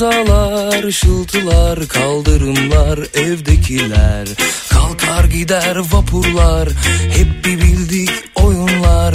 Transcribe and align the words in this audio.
Kazalar, 0.00 0.84
ışıltılar 0.84 1.88
Kaldırımlar, 1.88 2.98
evdekiler. 3.14 4.28
Kalkar 4.70 5.24
gider 5.24 5.76
vapurlar 5.76 6.68
Hep 7.16 7.44
bir 7.44 7.62
bildik 7.62 8.10
oyunlar. 8.34 9.14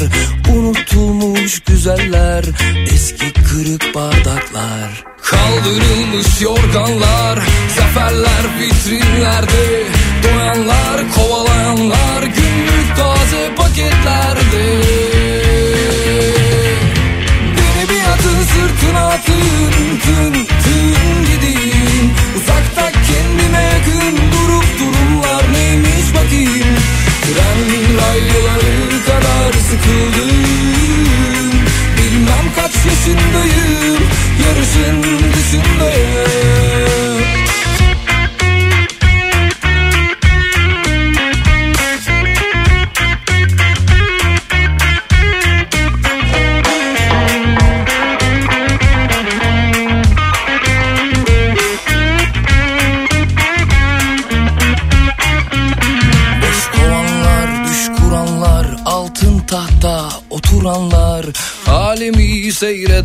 Unutulmuş 0.55 1.59
güzeller 1.59 2.45
Eski 2.93 3.33
kırık 3.33 3.95
bardaklar. 3.95 5.03
Kaldırılmış 5.21 6.41
yorganlar 6.41 7.39
Zaferler 7.77 8.45
vitrinlerde. 8.59 9.83
Doyanlar, 10.23 11.01
kovalayanlar 11.15 12.23
Günlük 12.23 12.95
taze 12.97 13.55
paketlerde. 13.55 14.81
Beni 17.57 17.89
bir 17.89 18.03
atın 18.13 18.43
sırtına 18.43 19.24
tın 19.75 19.99
tın 20.05 20.33
tın 20.33 21.25
gideyim 21.25 22.11
Uzakta 22.37 22.91
kendime 22.91 23.61
yakın 23.63 24.17
durup 24.31 24.65
durumlar 24.79 25.53
neymiş 25.53 26.13
bakayım 26.13 26.75
Tren 27.25 27.59
rayları 27.97 29.05
kadar 29.05 29.53
sıkıldım 29.53 30.31
Bilmem 31.97 32.45
kaç 32.55 32.75
yaşındayım 32.85 34.01
Yarışın 34.45 35.03
dışındayım 35.33 36.44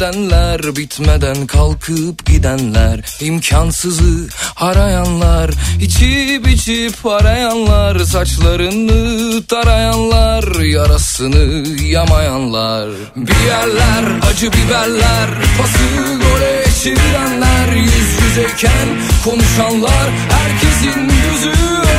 seyredenler, 0.01 0.77
bitmeden 0.77 1.47
kalkıp 1.47 2.27
gidenler, 2.27 3.01
imkansızı 3.21 4.29
arayanlar, 4.57 5.51
içip 5.81 6.49
içip 6.49 7.07
arayanlar, 7.07 7.99
saçlarını 7.99 9.43
tarayanlar, 9.47 10.61
yarasını 10.61 11.69
yamayanlar. 11.83 12.89
Bir 13.17 13.47
yerler 13.47 14.05
acı 14.31 14.53
biberler, 14.53 15.31
pası 15.59 16.19
gole 16.23 16.65
çevirenler, 16.83 17.77
yüz 17.77 18.23
yüzeyken 18.23 18.89
konuşanlar, 19.25 20.11
herkesin 20.31 21.09
gözü 21.09 21.90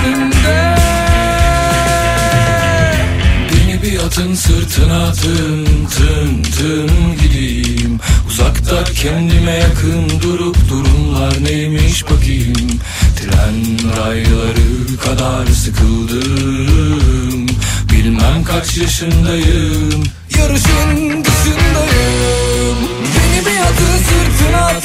Beni 4.01 4.09
bir 4.09 4.15
atın 4.15 4.33
sırtına 4.33 5.13
tın 5.13 5.65
tın 5.65 6.43
tın 6.43 6.89
gideyim. 7.21 7.99
Uzakta 8.27 8.83
kendime 8.83 9.51
yakın 9.51 10.21
durup 10.21 10.69
durumlar 10.69 11.43
neymiş 11.43 12.03
bakayım. 12.03 12.79
Tren 13.15 13.77
rayları 13.97 14.97
kadar 15.05 15.47
sıkıldım 15.47 17.47
Bilmem 17.91 18.43
kaç 18.43 18.77
yaşındayım 18.77 20.03
Yarışın 20.37 21.23
dışındayım. 21.23 22.77
Beni 23.15 23.45
bir 23.45 23.59
atın 23.59 23.97
sırtına 24.07 24.67
tın 24.67 24.79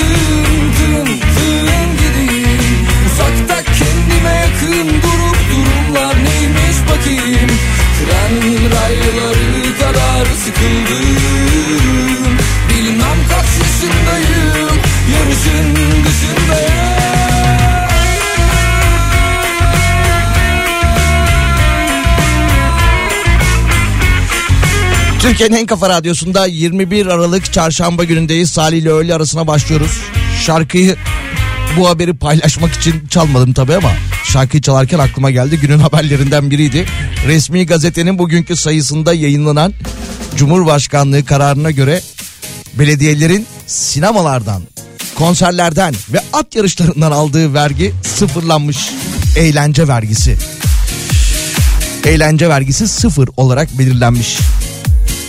tın 0.76 1.04
tın 1.04 1.88
gideyim. 1.98 2.86
Uzakta 3.12 3.62
kendime 3.62 4.34
yakın 4.34 4.88
durup 4.88 5.38
durumlar 5.50 6.14
neymiş 6.14 6.76
bakayım 6.90 7.50
Tren 8.06 8.70
rayları 8.70 9.78
kadar 9.78 10.26
sıkıldım 10.44 11.06
Bilmem 12.70 13.18
kaç 13.28 13.46
yaşındayım 13.62 14.76
Yarışın 15.14 15.74
dışındayım 16.04 16.96
Türkiye'nin 25.20 25.56
en 25.56 25.66
kafa 25.66 25.88
radyosunda 25.88 26.46
21 26.46 27.06
Aralık 27.06 27.52
çarşamba 27.52 28.04
günündeyiz. 28.04 28.50
Salih 28.50 28.78
ile 28.78 28.90
öğle 28.90 29.14
arasına 29.14 29.46
başlıyoruz. 29.46 30.00
Şarkıyı 30.44 30.96
bu 31.76 31.88
haberi 31.88 32.14
paylaşmak 32.14 32.74
için 32.74 33.06
çalmadım 33.06 33.52
tabii 33.52 33.74
ama 33.76 33.90
şarkıyı 34.24 34.62
çalarken 34.62 34.98
aklıma 34.98 35.30
geldi. 35.30 35.58
Günün 35.60 35.78
haberlerinden 35.78 36.50
biriydi. 36.50 36.86
Resmi 37.26 37.66
gazetenin 37.66 38.18
bugünkü 38.18 38.56
sayısında 38.56 39.14
yayınlanan 39.14 39.72
Cumhurbaşkanlığı 40.36 41.24
kararına 41.24 41.70
göre 41.70 42.00
belediyelerin 42.74 43.46
sinemalardan, 43.66 44.62
konserlerden 45.14 45.94
ve 46.12 46.20
at 46.32 46.54
yarışlarından 46.54 47.10
aldığı 47.10 47.54
vergi 47.54 47.92
sıfırlanmış. 48.02 48.90
Eğlence 49.36 49.88
vergisi. 49.88 50.36
Eğlence 52.04 52.48
vergisi 52.48 52.88
sıfır 52.88 53.28
olarak 53.36 53.78
belirlenmiş. 53.78 54.38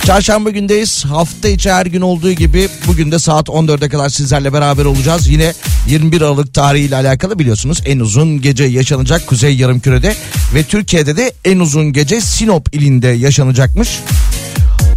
Çarşamba 0.08 0.50
gündeyiz. 0.50 1.06
Hafta 1.06 1.48
içi 1.48 1.72
her 1.72 1.86
gün 1.86 2.02
olduğu 2.02 2.32
gibi 2.32 2.70
bugün 2.88 3.12
de 3.12 3.20
saat 3.20 3.48
14'e 3.48 3.90
kadar 3.90 4.10
sizlerle 4.10 4.54
beraber 4.54 4.86
olacağız. 4.86 5.28
Yine 5.28 5.54
21 5.88 6.22
Aralık 6.22 6.54
tarihiyle 6.54 6.96
alakalı 6.96 7.40
biliyorsunuz 7.40 7.82
en 7.86 8.00
uzun 8.00 8.42
gece 8.42 8.64
yaşanacak 8.64 9.28
Kuzey 9.28 9.56
Yarımküre'de 9.56 10.16
ve 10.54 10.64
Türkiye'de 10.64 11.18
de 11.18 11.34
en 11.46 11.60
uzun 11.60 11.94
gece 11.94 12.22
Sinop 12.22 12.76
ilinde 12.76 13.08
yaşanacakmış. 13.08 14.00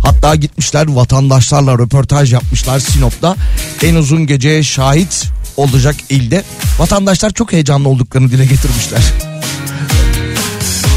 Hatta 0.02 0.34
gitmişler 0.34 0.86
vatandaşlarla 0.88 1.78
röportaj 1.78 2.32
yapmışlar 2.32 2.78
Sinop'ta. 2.78 3.36
En 3.82 3.94
uzun 3.94 4.26
geceye 4.26 4.62
şahit 4.62 5.28
olacak 5.56 5.96
ilde. 6.10 6.44
Vatandaşlar 6.78 7.30
çok 7.30 7.52
heyecanlı 7.52 7.88
olduklarını 7.88 8.30
dile 8.30 8.46
getirmişler. 8.46 9.02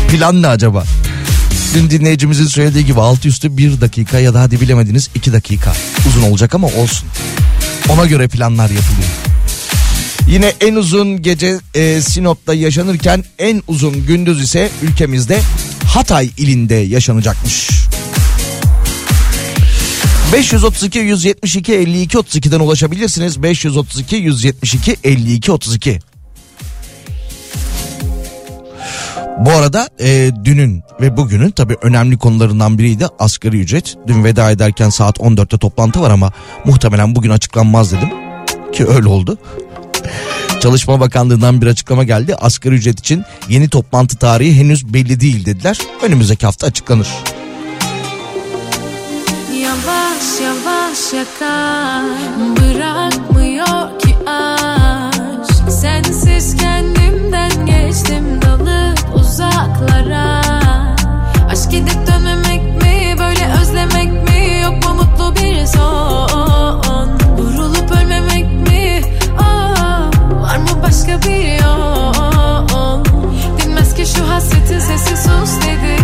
Plan 0.09 0.41
ne 0.41 0.47
acaba? 0.47 0.83
Dün 1.73 1.89
dinleyicimizin 1.89 2.47
söylediği 2.47 2.85
gibi 2.85 3.01
altı 3.01 3.27
üstü 3.27 3.57
bir 3.57 3.81
dakika 3.81 4.19
ya 4.19 4.33
da 4.33 4.41
hadi 4.41 4.61
bilemediniz 4.61 5.09
iki 5.15 5.33
dakika. 5.33 5.73
Uzun 6.07 6.21
olacak 6.21 6.55
ama 6.55 6.67
olsun. 6.67 7.09
Ona 7.89 8.05
göre 8.05 8.27
planlar 8.27 8.69
yapılıyor. 8.69 9.09
Yine 10.27 10.53
en 10.61 10.75
uzun 10.75 11.21
gece 11.21 11.59
e, 11.73 12.01
Sinop'ta 12.01 12.53
yaşanırken 12.53 13.23
en 13.39 13.63
uzun 13.67 14.05
gündüz 14.05 14.41
ise 14.41 14.69
ülkemizde 14.81 15.39
Hatay 15.85 16.29
ilinde 16.37 16.75
yaşanacakmış. 16.75 17.69
532 20.33 20.99
172 20.99 21.73
52 21.73 22.17
32'den 22.17 22.59
ulaşabilirsiniz. 22.59 23.43
532 23.43 24.15
172 24.15 24.97
52 25.03 25.51
32. 25.51 25.99
Bu 29.39 29.51
arada 29.51 29.89
e, 29.99 30.31
dünün 30.43 30.83
ve 31.01 31.17
bugünün 31.17 31.51
tabii 31.51 31.77
önemli 31.81 32.17
konularından 32.17 32.77
biriydi 32.77 33.07
asgari 33.19 33.59
ücret. 33.59 33.95
Dün 34.07 34.23
veda 34.23 34.51
ederken 34.51 34.89
saat 34.89 35.17
14'te 35.17 35.57
toplantı 35.57 36.01
var 36.01 36.11
ama 36.11 36.31
muhtemelen 36.65 37.15
bugün 37.15 37.29
açıklanmaz 37.29 37.91
dedim. 37.91 38.09
Ki 38.73 38.87
öyle 38.87 39.07
oldu. 39.07 39.37
Çalışma 40.59 40.99
Bakanlığı'ndan 40.99 41.61
bir 41.61 41.67
açıklama 41.67 42.03
geldi. 42.03 42.35
Asgari 42.35 42.75
ücret 42.75 42.99
için 42.99 43.23
yeni 43.49 43.69
toplantı 43.69 44.17
tarihi 44.17 44.59
henüz 44.59 44.93
belli 44.93 45.19
değil 45.19 45.45
dediler. 45.45 45.77
Önümüzdeki 46.03 46.45
hafta 46.45 46.67
açıklanır. 46.67 47.07
Yavaş 49.61 50.41
yavaş 50.41 51.13
yakar 51.13 52.03
Bırakmıyor 52.57 53.32
stay 75.45 75.75
baby. 75.75 76.02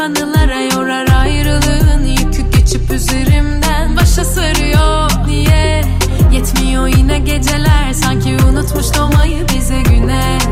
Sarılıp 0.00 0.18
anılara 0.18 0.60
yorar 0.60 1.08
ayrılığın. 1.08 2.04
Yükü 2.04 2.50
geçip 2.50 2.90
üzerimden 2.90 3.96
Başa 3.96 4.24
sarıyor. 4.24 5.10
Niye? 5.26 5.84
Yetmiyor 6.32 6.86
yine 6.86 7.18
geceler. 7.18 7.92
Sanki 7.92 8.36
unutmuş 8.50 8.86
doğmayı 8.98 9.46
bize 9.48 9.82
güneş. 9.82 10.42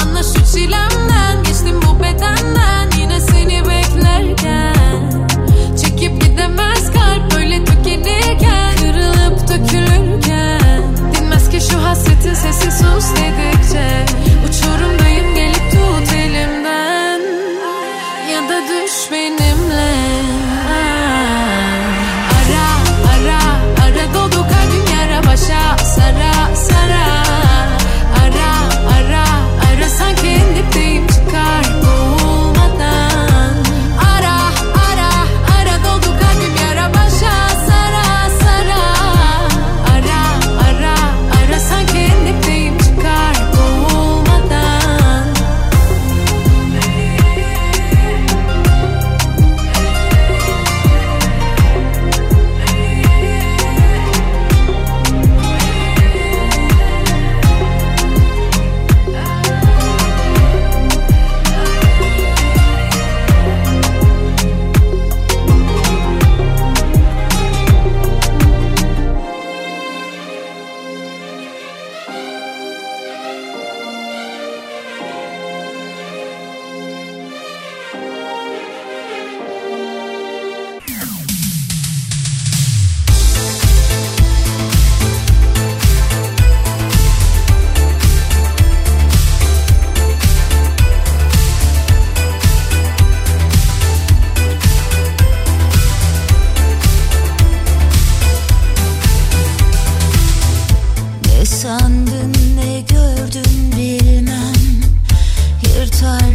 Anla 0.00 0.22
şu 0.22 0.52
çilemden 0.52 1.42
geçtim 1.44 1.80
bu 1.82 2.02
bedenden 2.02 2.73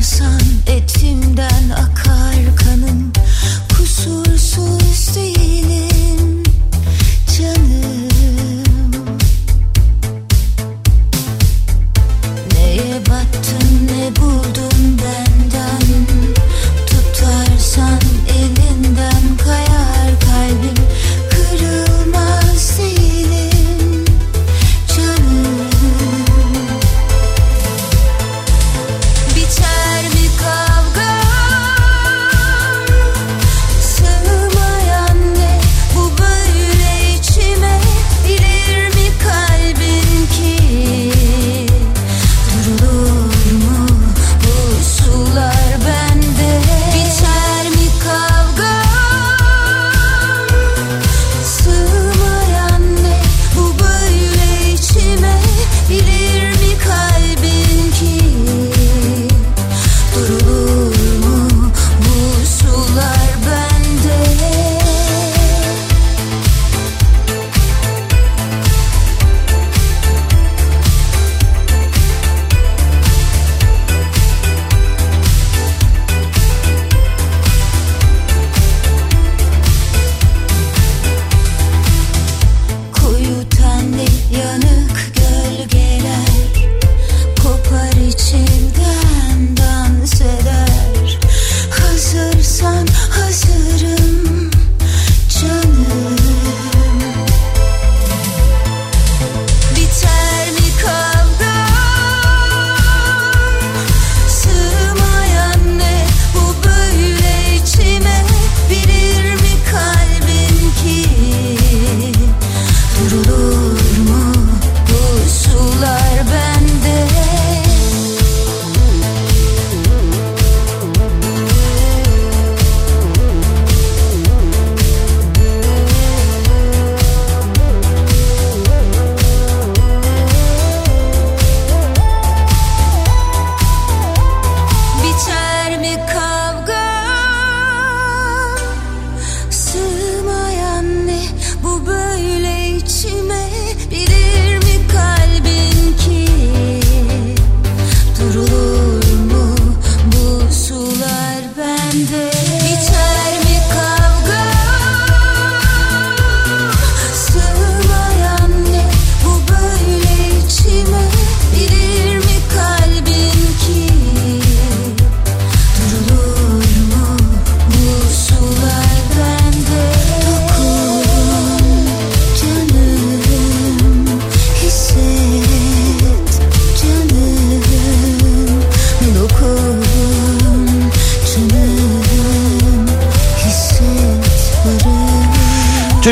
Sorsan 0.01 0.41
etimden 0.67 1.69
akar. 1.69 2.38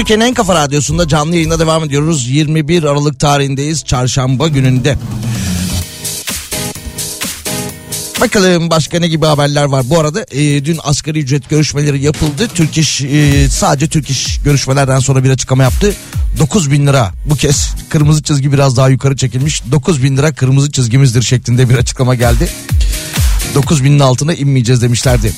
Türkiye'nin 0.07 0.25
en 0.25 0.33
kafa 0.33 0.55
radyosunda 0.55 1.07
canlı 1.07 1.35
yayına 1.35 1.59
devam 1.59 1.83
ediyoruz. 1.83 2.27
21 2.27 2.83
Aralık 2.83 3.19
tarihindeyiz. 3.19 3.83
Çarşamba 3.83 4.47
gününde. 4.47 4.97
Bakalım 8.21 8.69
başka 8.69 8.99
ne 8.99 9.07
gibi 9.07 9.25
haberler 9.25 9.63
var. 9.63 9.85
Bu 9.89 9.99
arada 9.99 10.25
e, 10.31 10.65
dün 10.65 10.79
asgari 10.83 11.19
ücret 11.19 11.49
görüşmeleri 11.49 12.03
yapıldı. 12.03 12.47
Türk 12.53 12.77
İş 12.77 13.01
e, 13.01 13.49
sadece 13.49 13.87
Türk 13.87 14.09
İş 14.09 14.39
görüşmelerden 14.43 14.99
sonra 14.99 15.23
bir 15.23 15.29
açıklama 15.29 15.63
yaptı. 15.63 15.93
9 16.39 16.71
bin 16.71 16.87
lira 16.87 17.11
bu 17.25 17.35
kez 17.35 17.75
kırmızı 17.89 18.23
çizgi 18.23 18.51
biraz 18.51 18.77
daha 18.77 18.89
yukarı 18.89 19.15
çekilmiş. 19.15 19.63
9 19.71 20.03
bin 20.03 20.17
lira 20.17 20.33
kırmızı 20.33 20.71
çizgimizdir 20.71 21.21
şeklinde 21.21 21.69
bir 21.69 21.75
açıklama 21.75 22.15
geldi. 22.15 22.49
9 23.57 23.83
binin 23.83 23.99
altına 23.99 24.33
inmeyeceğiz 24.33 24.81
demişlerdi. 24.81 25.33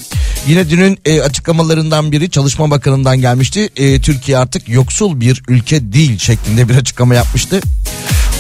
Yine 0.48 0.70
dünün 0.70 1.00
e, 1.06 1.22
açıklamalarından 1.22 2.12
biri 2.12 2.30
Çalışma 2.30 2.72
Bakanı'ndan 2.72 3.22
gelmişti. 3.22 3.70
E, 3.76 4.02
Türkiye 4.02 4.38
artık 4.38 4.70
yoksul 4.70 5.22
bir 5.22 5.44
ülke 5.48 5.94
değil 5.94 6.18
şeklinde 6.18 6.70
bir 6.70 6.76
açıklama 6.76 7.16
yapmıştı. 7.16 7.62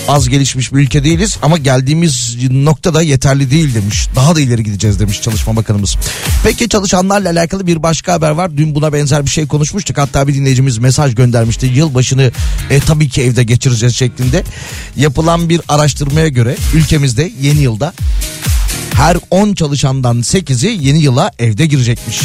Az 0.07 0.29
gelişmiş 0.29 0.73
bir 0.73 0.77
ülke 0.77 1.03
değiliz 1.03 1.37
ama 1.41 1.57
geldiğimiz 1.57 2.37
noktada 2.51 3.01
yeterli 3.01 3.51
değil 3.51 3.75
demiş. 3.75 4.07
Daha 4.15 4.35
da 4.35 4.39
ileri 4.39 4.63
gideceğiz 4.63 4.99
demiş 4.99 5.21
Çalışma 5.21 5.55
Bakanımız. 5.55 5.97
Peki 6.43 6.69
çalışanlarla 6.69 7.29
alakalı 7.29 7.67
bir 7.67 7.83
başka 7.83 8.13
haber 8.13 8.31
var. 8.31 8.57
Dün 8.57 8.75
buna 8.75 8.93
benzer 8.93 9.25
bir 9.25 9.29
şey 9.29 9.47
konuşmuştuk. 9.47 9.97
Hatta 9.97 10.27
bir 10.27 10.35
dinleyicimiz 10.35 10.77
mesaj 10.77 11.15
göndermişti. 11.15 11.65
Yılbaşını 11.65 12.31
e, 12.69 12.79
tabii 12.79 13.09
ki 13.09 13.21
evde 13.21 13.43
geçireceğiz 13.43 13.95
şeklinde. 13.95 14.43
Yapılan 14.95 15.49
bir 15.49 15.61
araştırmaya 15.67 16.27
göre 16.27 16.55
ülkemizde 16.73 17.31
yeni 17.41 17.59
yılda 17.59 17.93
her 18.93 19.17
10 19.31 19.53
çalışandan 19.53 20.17
8'i 20.17 20.87
yeni 20.87 21.01
yıla 21.01 21.31
evde 21.39 21.65
girecekmiş. 21.65 22.19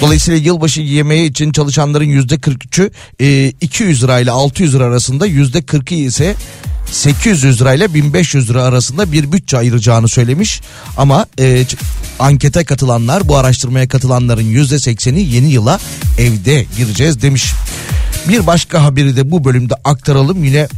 Dolayısıyla 0.00 0.40
yılbaşı 0.40 0.80
yemeği 0.80 1.30
için 1.30 1.52
çalışanların 1.52 2.04
%43'ü 2.04 2.90
e, 3.20 3.52
200 3.60 4.02
lirayla 4.02 4.34
600 4.34 4.74
lira 4.74 4.84
arasında 4.84 5.28
%40'ı 5.28 5.94
ise 5.94 6.34
800 6.92 7.60
lirayla 7.60 7.94
1500 7.94 8.50
lira 8.50 8.62
arasında 8.62 9.12
bir 9.12 9.32
bütçe 9.32 9.58
ayıracağını 9.58 10.08
söylemiş. 10.08 10.60
Ama 10.96 11.26
e, 11.40 11.64
ankete 12.18 12.64
katılanlar 12.64 13.28
bu 13.28 13.36
araştırmaya 13.36 13.88
katılanların 13.88 14.54
%80'i 14.54 15.34
yeni 15.34 15.52
yıla 15.52 15.80
evde 16.18 16.66
gireceğiz 16.76 17.22
demiş. 17.22 17.52
Bir 18.28 18.46
başka 18.46 18.82
haberi 18.82 19.16
de 19.16 19.30
bu 19.30 19.44
bölümde 19.44 19.74
aktaralım 19.84 20.44
yine 20.44 20.68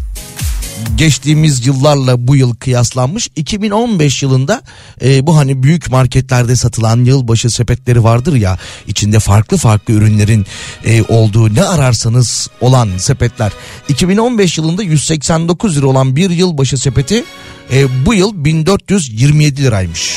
geçtiğimiz 0.97 1.67
yıllarla 1.67 2.29
bu 2.29 2.37
yıl 2.37 2.55
kıyaslanmış. 2.55 3.29
2015 3.37 4.23
yılında 4.23 4.63
e, 5.03 5.27
bu 5.27 5.37
hani 5.37 5.63
büyük 5.63 5.91
marketlerde 5.91 6.57
satılan 6.57 7.05
yılbaşı 7.05 7.51
sepetleri 7.51 8.05
vardır 8.05 8.35
ya 8.35 8.59
içinde 8.87 9.19
farklı 9.19 9.57
farklı 9.57 9.95
ürünlerin 9.95 10.47
e, 10.85 11.03
olduğu 11.03 11.55
ne 11.55 11.63
ararsanız 11.63 12.51
olan 12.61 12.89
sepetler. 12.99 13.53
2015 13.89 14.59
yılında 14.59 14.83
189 14.83 15.77
lira 15.77 15.87
olan 15.87 16.17
bir 16.17 16.31
yılbaşı 16.31 16.79
sepeti 16.79 17.25
e, 17.73 18.07
bu 18.07 18.15
yıl 18.15 18.45
1427 18.45 19.63
liraymış. 19.63 20.17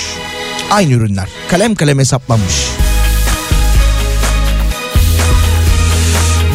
Aynı 0.71 0.93
ürünler 0.93 1.29
kalem 1.49 1.75
kalem 1.75 1.99
hesaplanmış. 1.99 2.55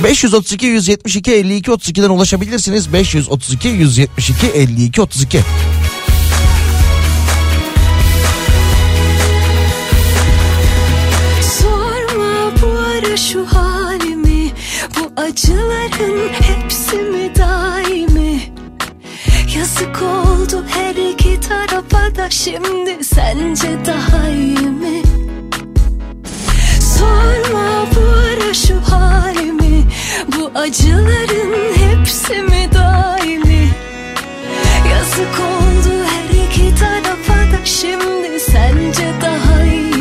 532 0.06 0.66
172 0.66 1.32
52 1.32 1.70
32'den 1.70 2.10
ulaşabilirsiniz. 2.10 2.92
532 2.92 3.68
172 3.68 4.46
52 4.46 5.02
32. 5.02 5.40
Sorma 11.42 12.52
bu 12.62 12.78
ara 12.78 13.16
şu 13.16 13.46
halimi 13.46 14.50
Bu 14.96 15.20
acıların 15.20 16.28
hepsi 16.28 16.96
mi 16.96 17.32
daimi 17.36 18.42
Yazık 19.58 20.02
oldu 20.02 20.64
her 20.68 20.94
iki 20.94 21.40
tarafa 21.40 22.16
da 22.16 22.30
şimdi 22.30 23.04
Sence 23.04 23.68
daha 23.86 24.28
iyi 24.28 24.70
mi? 24.70 25.02
Sorma 26.98 27.86
bu 27.96 28.00
ara 28.10 28.54
şu 28.54 28.74
halimi 28.92 29.65
Bu 30.36 30.50
acıların 30.54 31.74
hepsi 31.74 32.42
mi 32.42 32.68
daimi 32.74 33.68
Yazık 34.90 35.40
oldu 35.40 36.04
her 36.04 36.44
iki 36.44 36.74
tarafa 36.74 37.52
da. 37.52 37.64
Şimdi 37.64 38.40
Sence 38.40 39.12
daha 39.22 39.62
iyi 39.64 39.95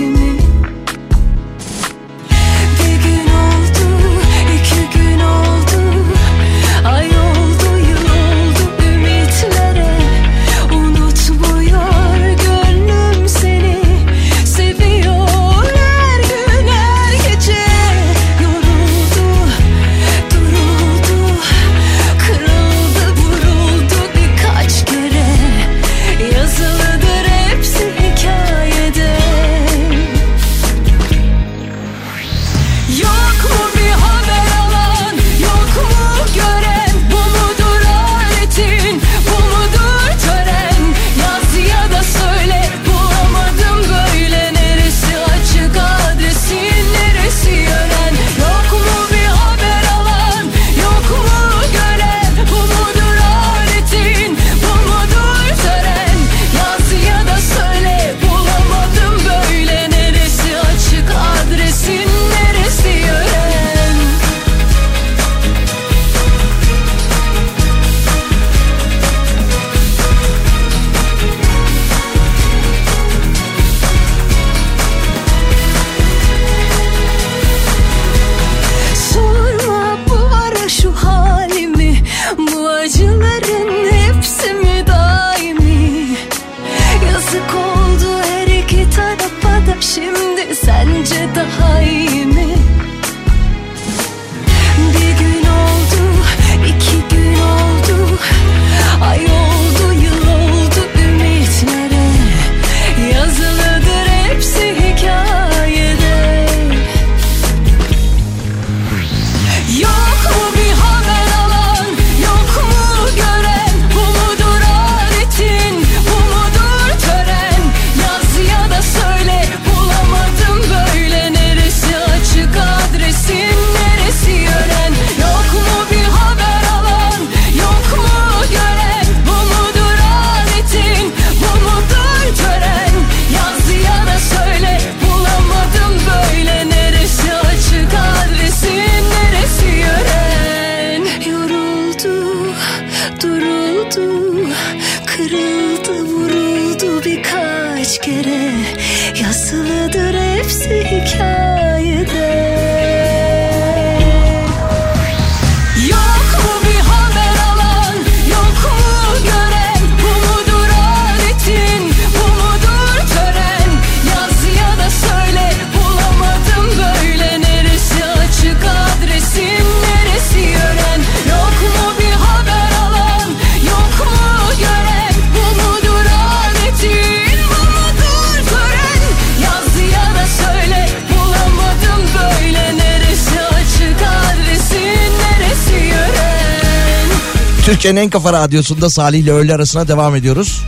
Türkiye'nin 187.66 188.00
en 188.00 188.10
kafa 188.10 188.34
radyosunda 188.34 188.90
Salih 188.90 189.20
ile 189.20 189.32
öğle 189.32 189.56
arasına 189.56 189.88
devam 189.88 190.16
ediyoruz. 190.16 190.62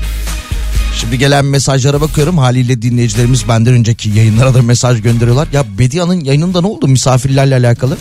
Şimdi 0.96 1.18
gelen 1.18 1.46
mesajlara 1.46 2.01
bakıyorum 2.01 2.38
haliyle 2.38 2.82
dinleyicilerimiz 2.82 3.48
benden 3.48 3.74
önceki 3.74 4.10
yayınlara 4.10 4.54
da 4.54 4.62
mesaj 4.62 5.01
gönderiyorlar. 5.01 5.48
Ya 5.53 5.66
Bedia'nın 5.79 6.24
yayınında 6.24 6.62
ne 6.62 6.68
oldu 6.68 6.88
misafirlerle 6.88 7.55
alakalı? 7.55 7.98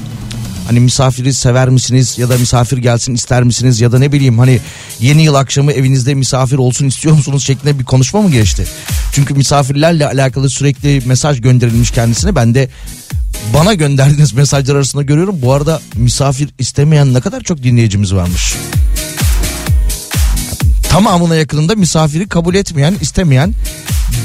Hani 0.67 0.81
misafiri 0.81 1.35
sever 1.35 1.69
misiniz 1.69 2.19
ya 2.19 2.29
da 2.29 2.39
misafir 2.39 2.79
gelsin 2.79 3.15
ister 3.15 3.43
misiniz 3.43 3.81
ya 3.81 3.93
da 3.93 3.99
ne 3.99 4.13
bileyim 4.13 4.39
hani 4.39 4.61
yeni 5.01 5.25
yıl 5.25 5.35
akşamı 5.35 5.73
evinizde 5.73 6.15
misafir 6.15 6.57
olsun 6.57 6.87
istiyor 6.87 7.15
musunuz 7.15 7.45
şeklinde 7.45 7.79
bir 7.79 7.85
konuşma 7.85 8.23
mı 8.23 8.31
geçti? 8.31 8.67
Çünkü 9.13 9.35
misafirlerle 9.35 10.07
alakalı 10.07 10.51
sürekli 10.51 11.03
mesaj 11.07 11.41
gönderilmiş 11.41 11.91
kendisine 11.91 12.37
ben 12.37 12.55
de 12.55 12.69
bana 13.55 13.75
gönderdiğiniz 13.75 14.33
mesajlar 14.33 14.75
arasında 14.75 15.03
görüyorum. 15.03 15.43
Bu 15.43 15.53
arada 15.53 15.81
misafir 15.95 16.49
istemeyen 16.59 17.15
ne 17.15 17.21
kadar 17.21 17.41
çok 17.41 17.63
dinleyicimiz 17.63 18.15
varmış 18.15 18.57
tamamına 20.97 21.35
yakınında 21.37 21.75
misafiri 21.75 22.29
kabul 22.29 22.55
etmeyen, 22.55 22.95
istemeyen 23.01 23.55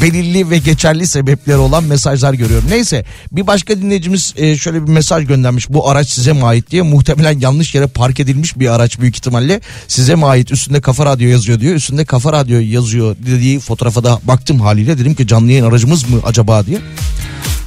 belirli 0.02 0.50
ve 0.50 0.58
geçerli 0.58 1.08
sebepleri 1.08 1.58
olan 1.58 1.84
mesajlar 1.84 2.34
görüyorum. 2.34 2.70
Neyse 2.70 3.06
bir 3.32 3.48
başka 3.48 3.78
dinleyicimiz 3.78 4.34
e, 4.38 4.58
şöyle 4.58 4.88
bir 4.88 4.92
mesaj 4.92 5.28
göndermiş. 5.28 5.70
Bu 5.70 5.90
araç 5.90 6.10
size 6.10 6.34
mi 6.34 6.46
ait 6.46 6.72
diye 6.72 6.82
muhtemelen 6.82 7.40
yanlış 7.40 7.76
yere 7.76 7.88
park 7.88 8.20
edilmiş 8.20 8.60
bir 8.60 8.68
araç 8.68 9.00
büyük 9.00 9.16
ihtimalle. 9.16 9.62
Size 9.88 10.16
mi 10.16 10.26
ait 10.26 10.52
üstünde 10.52 10.82
kafa 10.82 11.06
radyo 11.06 11.30
yazıyor 11.30 11.60
diyor. 11.60 11.76
Üstünde 11.76 12.06
kafa 12.06 12.34
radyo 12.34 12.60
yazıyor 12.60 13.16
dediği 13.26 13.60
fotoğrafa 13.60 14.04
da 14.04 14.20
baktım 14.24 14.60
haliyle. 14.60 14.98
Dedim 14.98 15.16
ki 15.16 15.28
canlı 15.28 15.52
yayın 15.52 15.66
aracımız 15.66 16.10
mı 16.10 16.20
acaba 16.26 16.66
diye. 16.66 16.78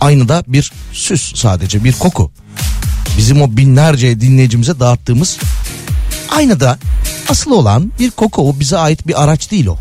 Aynı 0.05 0.29
da 0.29 0.45
bir 0.49 0.73
süs 0.93 1.35
sadece 1.35 1.85
bir 1.85 1.93
koku. 1.93 2.31
Bizim 3.19 3.43
o 3.43 3.57
binlerce 3.57 4.21
dinleyicimize 4.21 4.81
dağıttığımız 4.81 5.39
aynada 6.29 6.79
asıl 7.29 7.51
olan 7.51 7.93
bir 7.99 8.11
koku 8.11 8.49
o 8.49 8.61
bize 8.61 8.79
ait 8.79 9.07
bir 9.07 9.23
araç 9.23 9.51
değil 9.51 9.67
o. 9.67 9.79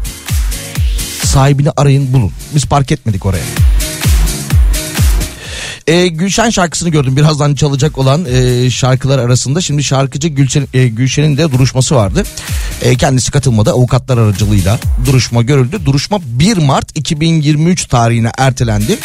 Sahibini 1.23 1.71
arayın 1.77 2.13
bulun. 2.13 2.31
Biz 2.55 2.65
park 2.65 2.91
etmedik 2.91 3.25
oraya. 3.25 3.43
E, 5.87 6.07
Gülşen 6.07 6.49
şarkısını 6.49 6.89
gördüm 6.89 7.17
birazdan 7.17 7.55
çalacak 7.55 7.97
olan 7.97 8.25
e, 8.25 8.69
şarkılar 8.69 9.19
arasında. 9.19 9.61
Şimdi 9.61 9.83
şarkıcı 9.83 10.27
Gülşen, 10.27 10.67
e, 10.73 10.87
Gülşen'in 10.87 11.37
de 11.37 11.51
duruşması 11.51 11.95
vardı. 11.95 12.23
E, 12.81 12.95
kendisi 12.95 13.31
katılmadı 13.31 13.71
avukatlar 13.71 14.17
aracılığıyla 14.17 14.79
duruşma 15.05 15.41
görüldü. 15.41 15.85
Duruşma 15.85 16.19
1 16.25 16.57
Mart 16.57 16.97
2023 16.97 17.85
tarihine 17.85 18.31
ertelendi. 18.37 18.99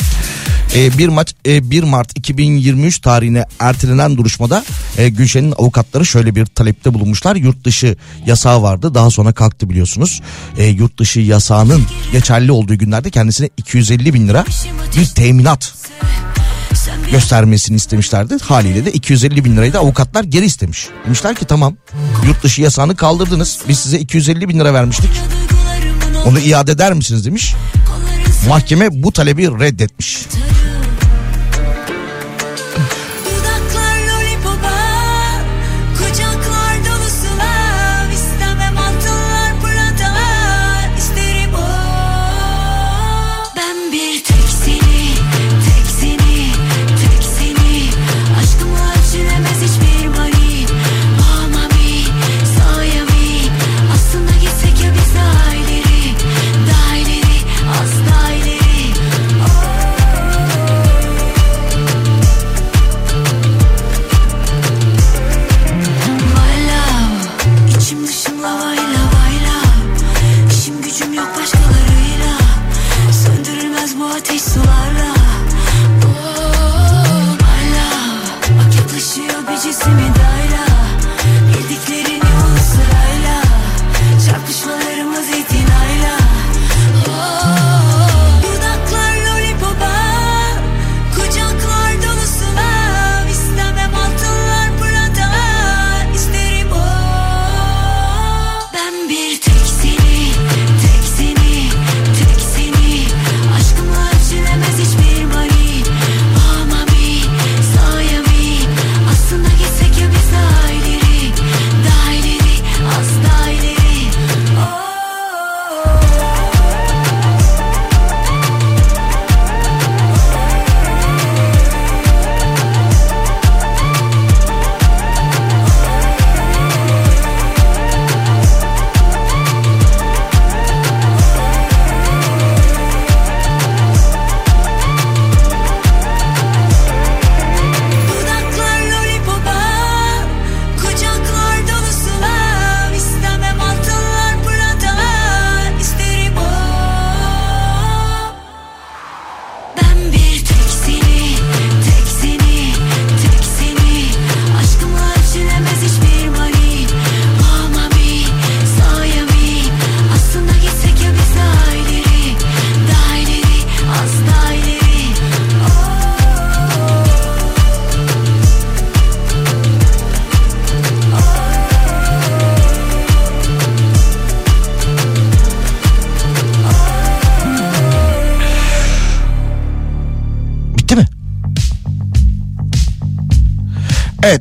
E, 0.75 0.99
1 0.99 1.09
Mart 1.09 1.35
e, 1.47 1.71
1 1.71 1.83
Mart 1.83 2.19
2023 2.19 2.99
tarihine 2.99 3.45
ertelenen 3.59 4.17
duruşmada 4.17 4.65
e, 4.99 5.09
Gülşen'in 5.09 5.53
avukatları 5.53 6.07
şöyle 6.07 6.35
bir 6.35 6.47
talepte 6.47 6.95
bulunmuşlar. 6.95 7.37
Yurt 7.37 7.65
dışı 7.65 7.97
yasağı 8.27 8.63
vardı. 8.63 8.95
Daha 8.95 9.11
sonra 9.11 9.33
kalktı 9.33 9.71
biliyorsunuz. 9.71 10.21
E, 10.59 10.65
yurt 10.65 10.99
dışı 10.99 11.21
yasağının 11.21 11.87
geçerli 12.13 12.53
olduğu 12.53 12.79
günlerde 12.79 13.11
kendisine 13.11 13.49
250 13.57 14.15
bin 14.15 14.29
lira 14.29 14.45
bir 14.97 15.07
teminat 15.07 15.75
göstermesini 17.13 17.77
istemişlerdi. 17.77 18.37
Haliyle 18.43 18.85
de 18.85 18.93
250 18.93 19.45
bin 19.45 19.57
lirayı 19.57 19.73
da 19.73 19.79
avukatlar 19.79 20.25
geri 20.25 20.45
istemiş. 20.45 20.89
Demişler 21.07 21.35
ki 21.35 21.45
tamam 21.45 21.77
yurt 22.27 22.43
dışı 22.43 22.63
yasağını 22.63 22.97
kaldırdınız. 22.97 23.59
Biz 23.69 23.79
size 23.79 23.99
250 23.99 24.49
bin 24.49 24.61
lira 24.61 24.75
vermiştik. 24.75 25.11
Onu 26.27 26.39
iade 26.39 26.73
eder 26.73 26.93
misiniz 26.93 27.27
demiş. 27.27 27.55
Mahkeme 28.49 29.03
bu 29.03 29.13
talebi 29.13 29.47
reddetmiş. 29.61 30.19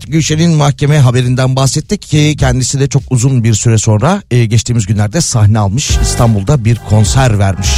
Gülşen'in 0.07 0.51
mahkeme 0.51 0.99
haberinden 0.99 1.55
bahsettik 1.55 2.01
ki 2.01 2.35
kendisi 2.39 2.79
de 2.79 2.87
çok 2.87 3.03
uzun 3.09 3.43
bir 3.43 3.53
süre 3.53 3.77
sonra 3.77 4.23
e, 4.31 4.45
geçtiğimiz 4.45 4.85
günlerde 4.85 5.21
sahne 5.21 5.59
almış 5.59 5.97
İstanbul'da 6.01 6.65
bir 6.65 6.81
konser 6.89 7.39
vermiş. 7.39 7.69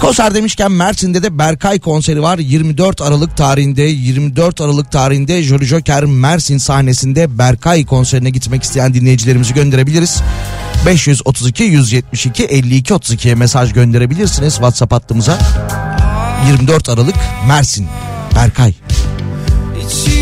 Konser 0.00 0.34
demişken 0.34 0.72
Mersin'de 0.72 1.22
de 1.22 1.38
Berkay 1.38 1.80
konseri 1.80 2.22
var 2.22 2.38
24 2.38 3.02
Aralık 3.02 3.36
tarihinde 3.36 3.82
24 3.82 4.60
Aralık 4.60 4.92
tarihinde 4.92 5.42
Jolly 5.42 5.64
Joker 5.64 6.04
Mersin 6.04 6.58
sahnesinde 6.58 7.38
Berkay 7.38 7.84
konserine 7.84 8.30
gitmek 8.30 8.62
isteyen 8.62 8.94
dinleyicilerimizi 8.94 9.54
gönderebiliriz. 9.54 10.22
532 10.86 11.62
172 11.62 12.44
52 12.44 12.94
32'ye 12.94 13.34
mesaj 13.34 13.72
gönderebilirsiniz 13.72 14.52
WhatsApp 14.52 14.92
hattımıza. 14.92 15.38
24 16.46 16.88
Aralık 16.88 17.16
Mersin 17.48 17.88
Berkay. 18.36 18.74
İçimde 19.86 20.21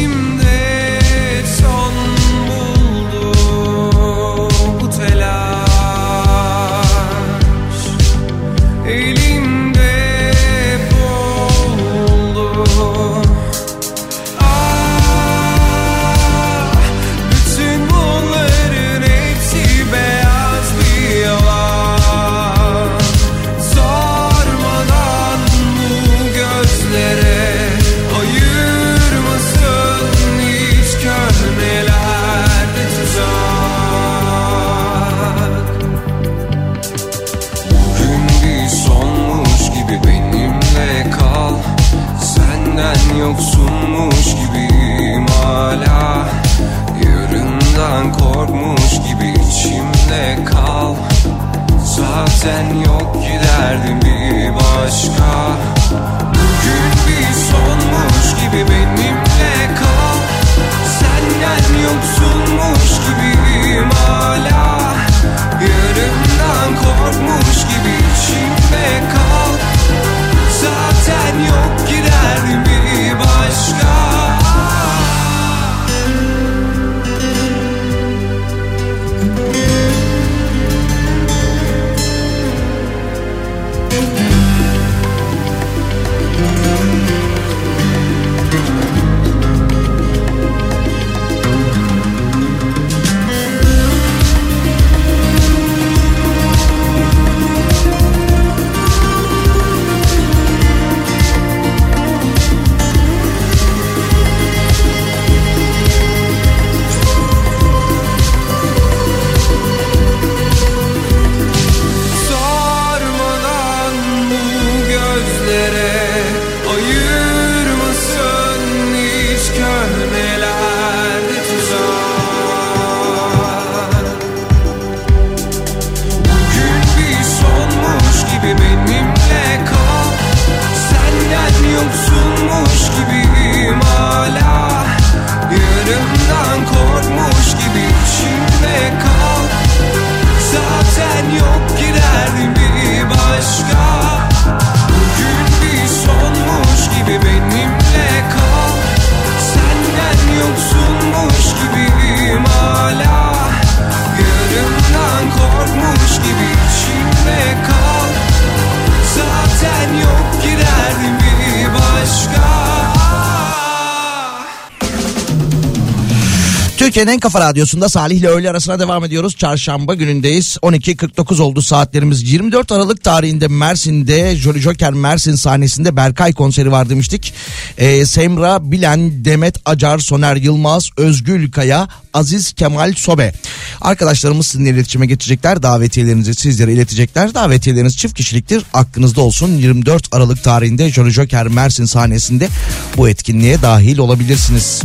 kafa 167.33 167.47
radyosunda 167.47 167.89
Salih 167.89 168.17
ile 168.17 168.29
öğle 168.29 168.51
arasına 168.51 168.79
devam 168.81 169.05
ediyoruz. 169.05 169.37
Çarşamba 169.37 169.95
günündeyiz. 169.95 170.57
12.49 170.63 171.43
oldu 171.43 171.63
saatlerimiz. 171.63 172.33
24 172.33 172.73
Aralık 172.73 173.05
tarihinde 173.05 173.49
Mersin'de 173.49 174.37
Jolly 174.37 174.61
Joker 174.61 174.93
Mersin 174.93 175.35
sahnesinde 175.35 175.97
Berkay 175.97 176.33
konseri 176.33 176.73
var 176.73 176.89
demiştik. 176.89 177.35
Ee, 177.79 178.07
Semra 178.07 178.71
Bilen, 178.71 179.25
Demet 179.25 179.57
Acar, 179.65 179.99
Soner 179.99 180.37
Yılmaz, 180.37 180.91
Özgül 180.97 181.51
Kaya, 181.51 181.89
Aziz 182.15 182.53
Kemal 182.53 182.95
Sobe. 182.95 183.33
Arkadaşlarımız 183.81 184.47
sizinle 184.47 184.71
iletişime 184.71 185.07
geçecekler. 185.07 185.63
Davetiyelerinizi 185.63 186.35
sizlere 186.35 186.73
iletecekler. 186.73 187.35
Davetiyeleriniz 187.35 187.97
çift 187.97 188.15
kişiliktir. 188.15 188.63
Aklınızda 188.75 189.21
olsun 189.21 189.57
24 189.57 190.09
Aralık 190.13 190.45
tarihinde 190.45 190.91
Jolly 190.91 191.11
Joker 191.11 191.49
Mersin 191.49 191.85
sahnesinde 191.85 192.49
bu 192.97 193.09
etkinliğe 193.09 193.63
dahil 193.63 193.99
olabilirsiniz. 193.99 194.83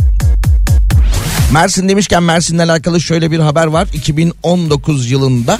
Mersin 1.52 1.88
demişken 1.88 2.22
Mersin'le 2.22 2.58
alakalı 2.58 3.00
şöyle 3.00 3.30
bir 3.30 3.38
haber 3.38 3.66
var. 3.66 3.88
2019 3.92 5.10
yılında 5.10 5.58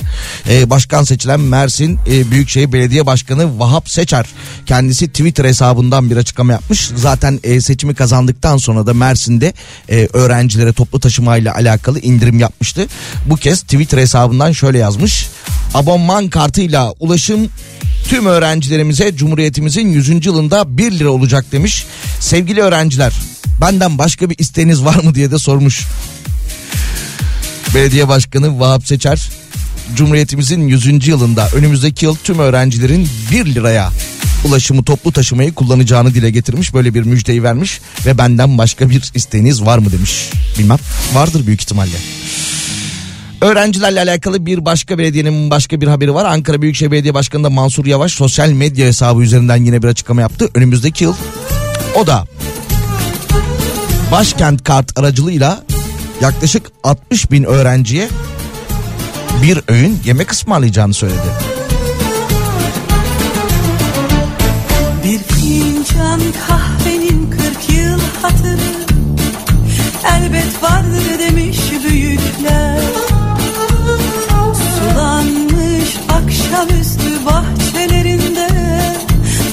e, 0.49 0.71
başkan 0.71 1.05
seçilen 1.05 1.41
Mersin 1.41 1.99
e, 2.11 2.31
Büyükşehir 2.31 2.73
Belediye 2.73 3.07
Başkanı 3.07 3.59
Vahap 3.59 3.91
Seçer 3.91 4.27
kendisi 4.67 5.09
Twitter 5.09 5.45
hesabından 5.45 6.11
bir 6.11 6.17
açıklama 6.17 6.53
yapmış. 6.53 6.91
Zaten 6.97 7.41
e, 7.45 7.61
seçimi 7.61 7.95
kazandıktan 7.95 8.57
sonra 8.57 8.87
da 8.87 8.95
Mersin'de 8.95 9.53
e, 9.91 10.09
öğrencilere 10.13 10.73
toplu 10.73 11.01
taşımayla 11.01 11.55
alakalı 11.55 12.01
indirim 12.01 12.39
yapmıştı. 12.39 12.87
Bu 13.27 13.37
kez 13.37 13.63
Twitter 13.63 13.99
hesabından 13.99 14.53
şöyle 14.53 14.79
yazmış. 14.79 15.29
Abonman 15.75 16.29
kartıyla 16.29 16.93
ulaşım 17.01 17.49
tüm 18.09 18.27
öğrencilerimize 18.27 19.17
Cumhuriyetimizin 19.17 19.89
100. 19.89 20.27
yılında 20.27 20.79
1 20.79 20.93
lira 20.93 21.11
olacak 21.11 21.53
demiş. 21.53 21.87
Sevgili 22.21 22.61
öğrenciler 22.61 23.13
benden 23.61 23.99
başka 23.99 24.31
bir 24.31 24.39
isteğiniz 24.39 24.85
var 24.85 24.95
mı 24.95 25.15
diye 25.15 25.31
de 25.31 25.39
sormuş. 25.39 25.76
Belediye 27.75 28.09
Başkanı 28.09 28.61
Vahap 28.61 28.87
Seçer 28.87 29.31
Cumhuriyetimizin 29.95 30.69
100. 30.69 31.09
yılında 31.09 31.49
önümüzdeki 31.55 32.05
yıl 32.05 32.17
tüm 32.25 32.39
öğrencilerin 32.39 33.09
1 33.31 33.55
liraya 33.55 33.91
ulaşımı 34.45 34.85
toplu 34.85 35.13
taşımayı 35.13 35.55
kullanacağını 35.55 36.15
dile 36.15 36.31
getirmiş. 36.31 36.75
Böyle 36.75 36.95
bir 36.95 37.03
müjdeyi 37.03 37.43
vermiş 37.43 37.81
ve 38.07 38.19
benden 38.19 38.59
başka 38.59 38.91
bir 38.91 39.11
isteğiniz 39.15 39.63
var 39.63 39.79
mı 39.79 39.93
demiş. 39.93 40.31
Bilmem 40.59 40.79
vardır 41.15 41.47
büyük 41.47 41.63
ihtimalle. 41.63 41.97
Öğrencilerle 43.41 44.01
alakalı 44.01 44.47
bir 44.47 44.65
başka 44.65 44.99
belediyenin 44.99 45.51
başka 45.51 45.81
bir 45.81 45.87
haberi 45.87 46.15
var. 46.15 46.25
Ankara 46.25 46.63
Büyükşehir 46.63 46.91
Belediye 46.91 47.15
Başkanı 47.15 47.45
da 47.45 47.51
Mansur 47.51 47.87
Yavaş 47.87 48.13
sosyal 48.13 48.49
medya 48.49 48.87
hesabı 48.87 49.23
üzerinden 49.23 49.65
yine 49.65 49.83
bir 49.83 49.89
açıklama 49.89 50.21
yaptı. 50.21 50.51
Önümüzdeki 50.55 51.05
yıl 51.05 51.15
o 51.95 52.07
da 52.07 52.27
Başkent 54.13 54.65
Kart 54.65 54.99
aracılığıyla 54.99 55.63
yaklaşık 56.21 56.67
60 56.85 57.31
bin 57.31 57.45
öğrenciye 57.45 58.09
bir 59.43 59.61
öğün 59.69 60.01
yemek 60.05 60.33
ısmarlayacağını 60.33 60.95
söyledi. 60.95 61.27
Bir 65.05 65.19
fincan 65.19 66.21
kahvenin 66.49 67.31
40 67.31 67.79
yıl 67.79 68.01
hatırı. 68.23 68.77
Elbet 70.17 70.63
vardır 70.63 71.19
demiş 71.19 71.59
büyükler. 71.89 72.81
Sulanmış 74.55 75.97
akşamüstü 76.09 77.25
bahçelerinde 77.27 78.49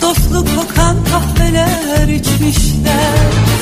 Dostluk 0.02 0.48
kokan 0.56 0.98
kahveler 1.06 2.08
içmişler 2.08 3.53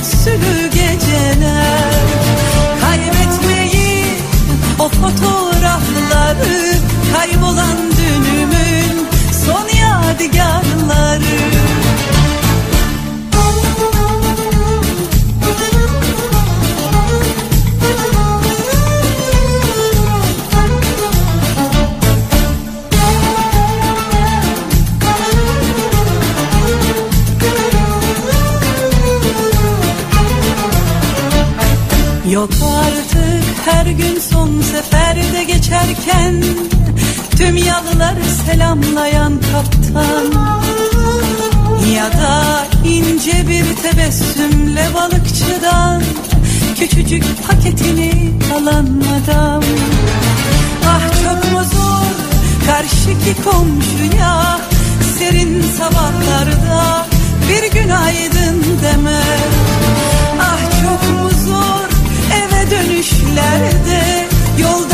tütsülü 0.00 0.70
geceler. 0.70 1.94
Kaybetmeyi 2.80 4.04
o 4.78 4.88
fotoğrafları. 4.88 6.74
Kaybolan 7.12 7.76
dünümün 7.96 9.06
son 9.46 9.68
yadigarları 9.68 10.79
Yok 32.40 32.50
artık 32.84 33.44
her 33.64 33.86
gün 33.86 34.20
son 34.30 34.60
seferde 34.60 35.44
geçerken 35.44 36.44
Tüm 37.36 37.56
yalıları 37.56 38.24
selamlayan 38.46 39.32
kaptan. 39.52 40.24
Ya 41.94 42.12
da 42.12 42.66
ince 42.84 43.48
bir 43.48 43.76
tebessümle 43.76 44.88
balıkçıdan 44.94 46.02
Küçücük 46.78 47.24
paketini 47.48 48.32
alan 48.54 49.02
adam. 49.22 49.62
Ah 50.86 51.02
çok 51.22 51.52
mu 51.52 51.64
zor 51.64 52.14
karşıki 52.66 53.42
komşuya 53.44 54.58
Serin 55.18 55.64
sabahlarda 55.78 57.06
bir 57.48 57.80
günaydın 57.80 58.64
demek 58.82 59.50
Ah 60.40 60.60
çok 60.82 61.22
mu 61.22 61.30
zor 61.46 61.89
dönüşlerde 62.70 64.28
Yoldan 64.60 64.89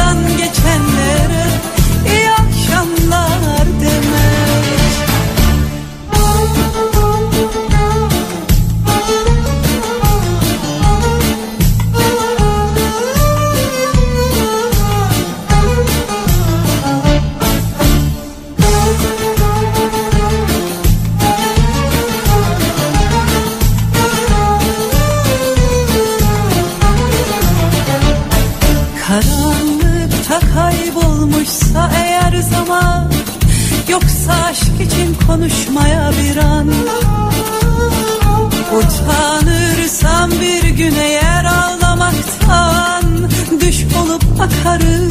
akarım 44.41 45.07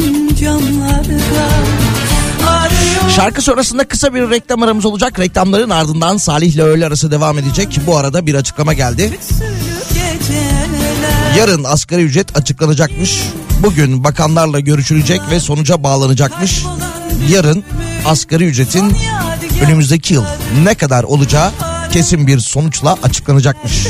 Şarkı 3.15 3.41
sonrasında 3.41 3.87
kısa 3.87 4.13
bir 4.13 4.29
reklam 4.29 4.63
aramız 4.63 4.85
olacak. 4.85 5.19
Reklamların 5.19 5.69
ardından 5.69 6.17
Salih 6.17 6.53
ile 6.53 6.63
öğle 6.63 6.85
arası 6.85 7.11
devam 7.11 7.37
edecek. 7.37 7.79
Bu 7.87 7.97
arada 7.97 8.25
bir 8.25 8.35
açıklama 8.35 8.73
geldi. 8.73 9.19
Yarın 11.37 11.63
asgari 11.63 12.01
ücret 12.01 12.37
açıklanacakmış. 12.37 13.21
Bugün 13.63 14.03
bakanlarla 14.03 14.59
görüşülecek 14.59 15.21
ve 15.31 15.39
sonuca 15.39 15.83
bağlanacakmış. 15.83 16.63
Yarın 17.29 17.63
asgari 18.05 18.45
ücretin 18.45 18.93
önümüzdeki 19.61 20.13
yıl 20.13 20.25
ne 20.63 20.75
kadar 20.75 21.03
olacağı 21.03 21.51
kesin 21.91 22.27
bir 22.27 22.39
sonuçla 22.39 22.97
açıklanacakmış. 23.03 23.87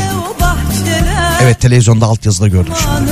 Evet 1.41 1.62
televizyonda 1.62 2.06
altyazıda 2.06 2.48
gördüm 2.48 2.74
şimdi. 2.84 3.12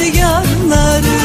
Yadigarları 0.00 1.20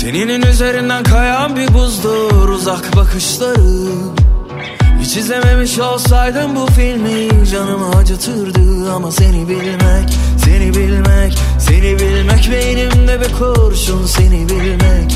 Teninin 0.00 0.42
üzerinden 0.42 1.02
kayan 1.04 1.56
bir 1.56 1.74
buzdur 1.74 2.48
uzak 2.48 2.96
bakışları. 2.96 4.12
Hiç 5.00 5.16
izlememiş 5.16 5.78
olsaydım 5.78 6.56
bu 6.56 6.66
filmi 6.66 7.46
canımı 7.46 7.88
acıtırdı. 7.96 8.92
Ama 8.92 9.12
seni 9.12 9.48
bilmek, 9.48 10.18
seni 10.44 10.74
bilmek, 10.74 11.38
seni 11.58 11.98
bilmek 11.98 12.50
Beynimde 12.52 13.20
bir 13.20 13.32
kurşun 13.38 14.06
seni 14.06 14.48
bilmek, 14.48 15.12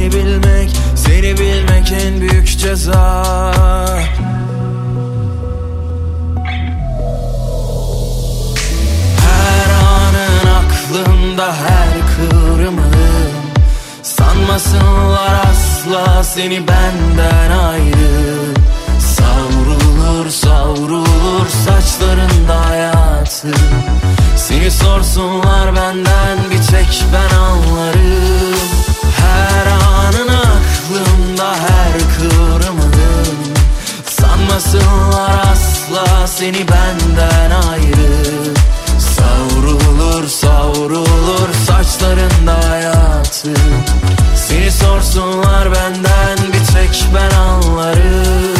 seni 0.00 0.12
bilmek, 0.12 0.70
seni 0.94 1.38
bilmek 1.38 1.92
en 1.92 2.20
büyük 2.20 2.58
ceza. 2.58 3.24
Her 9.20 9.70
anın 9.70 10.46
aklımda 10.60 11.54
her 11.54 11.88
kıvrımın 12.16 13.30
Sanmasınlar 14.02 15.34
asla 15.50 16.24
seni 16.24 16.68
benden 16.68 17.50
ayrı. 17.50 18.54
Savrulur 18.98 20.30
savrulur 20.30 21.46
saçlarında 21.66 22.68
hayatı. 22.68 23.48
Seni 24.36 24.70
sorsunlar 24.70 25.76
benden 25.76 26.38
bir 26.50 26.66
tek 26.66 27.04
ben 27.12 27.36
anlarım. 27.36 28.60
Her 29.20 29.66
anın 29.66 29.79
aklımda 31.40 31.56
her 31.56 31.92
kıvrımın 32.16 32.92
Sanmasınlar 34.04 35.52
asla 35.52 36.26
seni 36.26 36.68
benden 36.68 37.50
ayrı. 37.50 38.54
Savrulur 38.98 40.28
savrulur 40.28 41.54
saçlarında 41.66 42.70
hayatı. 42.70 43.54
Seni 44.36 44.72
sorsunlar 44.72 45.72
benden 45.72 46.38
bir 46.52 46.72
tek 46.74 47.04
ben 47.14 47.36
anlarım 47.36 48.59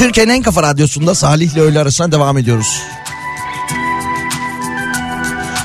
Türkiye'nin 0.00 0.32
en 0.32 0.42
kafa 0.42 0.62
radyosunda 0.62 1.14
Salih 1.14 1.52
ile 1.52 1.60
öğle 1.60 1.80
arasına 1.80 2.12
devam 2.12 2.38
ediyoruz. 2.38 2.82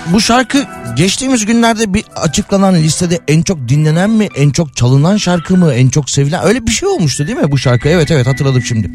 Bu 0.07 0.21
şarkı 0.21 0.65
geçtiğimiz 0.95 1.45
günlerde 1.45 1.93
bir 1.93 2.05
açıklanan 2.15 2.75
listede 2.75 3.19
en 3.27 3.41
çok 3.41 3.69
dinlenen 3.69 4.09
mi, 4.09 4.29
en 4.35 4.49
çok 4.49 4.75
çalınan 4.75 5.17
şarkı 5.17 5.57
mı, 5.57 5.73
en 5.73 5.89
çok 5.89 6.09
sevilen 6.09 6.45
öyle 6.45 6.67
bir 6.67 6.71
şey 6.71 6.89
olmuştu 6.89 7.27
değil 7.27 7.37
mi 7.37 7.51
bu 7.51 7.57
şarkı? 7.57 7.89
Evet 7.89 8.11
evet 8.11 8.27
hatırladım 8.27 8.61
şimdi. 8.63 8.91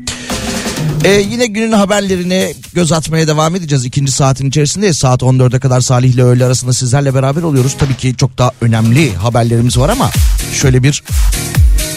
Ee, 1.04 1.10
yine 1.10 1.46
günün 1.46 1.72
haberlerine 1.72 2.52
göz 2.74 2.92
atmaya 2.92 3.26
devam 3.26 3.56
edeceğiz. 3.56 3.84
İkinci 3.84 4.12
saatin 4.12 4.48
içerisinde 4.48 4.92
saat 4.92 5.22
14'e 5.22 5.58
kadar 5.58 5.80
Salih 5.80 6.14
ile 6.14 6.22
öğle 6.22 6.44
arasında 6.44 6.72
sizlerle 6.72 7.14
beraber 7.14 7.42
oluyoruz. 7.42 7.76
Tabii 7.78 7.96
ki 7.96 8.14
çok 8.16 8.38
daha 8.38 8.50
önemli 8.60 9.14
haberlerimiz 9.14 9.78
var 9.78 9.88
ama 9.88 10.10
şöyle 10.52 10.82
bir 10.82 11.02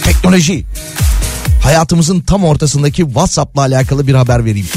teknoloji 0.04 0.66
hayatımızın 1.64 2.20
tam 2.20 2.44
ortasındaki 2.44 3.02
WhatsApp'la 3.02 3.62
alakalı 3.62 4.08
bir 4.08 4.14
haber 4.14 4.46
vereyim. 4.46 4.68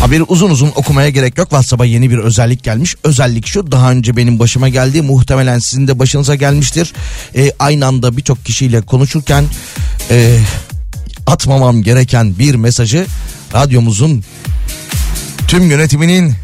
Haberi 0.00 0.22
uzun 0.22 0.50
uzun 0.50 0.72
okumaya 0.74 1.08
gerek 1.08 1.38
yok. 1.38 1.50
WhatsApp'a 1.50 1.84
yeni 1.84 2.10
bir 2.10 2.18
özellik 2.18 2.62
gelmiş. 2.62 2.96
Özellik 3.04 3.46
şu 3.46 3.72
daha 3.72 3.90
önce 3.90 4.16
benim 4.16 4.38
başıma 4.38 4.68
geldi. 4.68 5.02
Muhtemelen 5.02 5.58
sizin 5.58 5.88
de 5.88 5.98
başınıza 5.98 6.34
gelmiştir. 6.34 6.92
Ee, 7.36 7.52
aynı 7.58 7.86
anda 7.86 8.16
birçok 8.16 8.44
kişiyle 8.44 8.80
konuşurken 8.80 9.44
e, 10.10 10.38
atmamam 11.26 11.82
gereken 11.82 12.38
bir 12.38 12.54
mesajı 12.54 13.06
radyomuzun 13.54 14.24
tüm 15.48 15.70
yönetiminin 15.70 16.34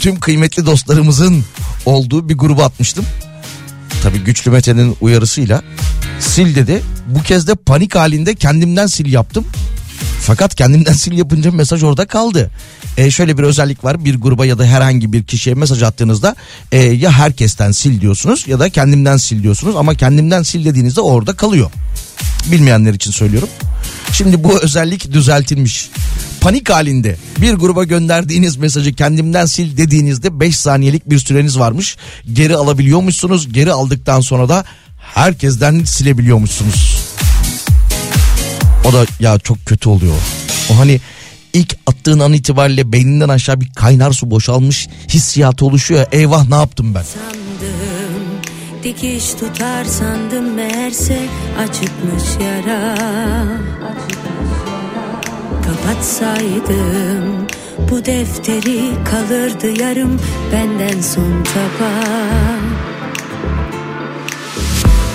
tüm 0.00 0.20
kıymetli 0.20 0.66
dostlarımızın 0.66 1.44
olduğu 1.86 2.28
bir 2.28 2.34
gruba 2.34 2.64
atmıştım. 2.64 3.04
Tabii 4.02 4.18
güçlü 4.18 4.50
Mete'nin 4.50 4.96
uyarısıyla 5.00 5.62
sil 6.30 6.50
dedi. 6.54 6.82
Bu 7.06 7.22
kez 7.22 7.46
de 7.46 7.54
panik 7.54 7.94
halinde 7.94 8.34
kendimden 8.34 8.86
sil 8.94 9.08
yaptım. 9.12 9.46
Fakat 10.20 10.54
kendimden 10.54 10.92
sil 11.02 11.14
yapınca 11.18 11.52
mesaj 11.52 11.82
orada 11.82 12.06
kaldı. 12.06 12.50
E, 12.96 13.10
şöyle 13.10 13.38
bir 13.38 13.42
özellik 13.42 13.84
var 13.84 14.04
bir 14.04 14.14
gruba 14.20 14.46
ya 14.46 14.58
da 14.58 14.64
herhangi 14.64 15.12
bir 15.12 15.24
kişiye 15.24 15.54
mesaj 15.54 15.82
attığınızda 15.82 16.36
e, 16.72 16.78
ya 16.78 17.12
herkesten 17.12 17.72
sil 17.80 17.94
diyorsunuz 18.00 18.48
ya 18.48 18.60
da 18.60 18.70
kendimden 18.70 19.16
sil 19.24 19.38
diyorsunuz 19.42 19.76
ama 19.76 19.94
kendimden 19.94 20.42
sil 20.48 20.62
dediğinizde 20.64 21.00
orada 21.00 21.32
kalıyor. 21.32 21.70
Bilmeyenler 22.46 22.94
için 22.94 23.10
söylüyorum. 23.10 23.48
Şimdi 24.12 24.44
bu 24.44 24.60
özellik 24.60 25.12
düzeltilmiş. 25.12 25.90
Panik 26.40 26.70
halinde 26.70 27.16
bir 27.40 27.54
gruba 27.54 27.84
gönderdiğiniz 27.84 28.56
mesajı 28.56 28.94
kendimden 28.94 29.46
sil 29.54 29.68
dediğinizde 29.76 30.40
5 30.40 30.56
saniyelik 30.56 31.10
bir 31.10 31.18
süreniz 31.18 31.58
varmış. 31.58 31.96
Geri 32.32 32.56
alabiliyormuşsunuz. 32.56 33.52
Geri 33.52 33.72
aldıktan 33.72 34.20
sonra 34.20 34.48
da 34.48 34.64
herkesten 35.14 35.84
silebiliyormuşsunuz. 35.84 37.00
O 38.84 38.92
da 38.92 39.06
ya 39.20 39.38
çok 39.38 39.66
kötü 39.66 39.88
oluyor. 39.88 40.14
O 40.70 40.78
hani 40.78 41.00
ilk 41.52 41.76
attığın 41.86 42.20
an 42.20 42.32
itibariyle 42.32 42.92
beyninden 42.92 43.28
aşağı 43.28 43.60
bir 43.60 43.72
kaynar 43.72 44.12
su 44.12 44.30
boşalmış 44.30 44.88
hissiyatı 45.08 45.64
oluşuyor. 45.66 46.06
Eyvah 46.12 46.48
ne 46.48 46.54
yaptım 46.54 46.94
ben? 46.94 47.02
sandım 47.02 47.89
Dikiş 48.84 49.34
tutar 49.34 49.84
sandım 49.84 50.54
meğerse. 50.54 51.18
Acıkmış 51.58 52.46
yara. 52.46 52.96
Kapatsaydım 55.64 57.46
bu 57.90 58.04
defteri 58.04 58.80
kalırdı 59.10 59.82
yarım 59.82 60.20
benden 60.52 61.00
son 61.00 61.44
çaba 61.44 61.92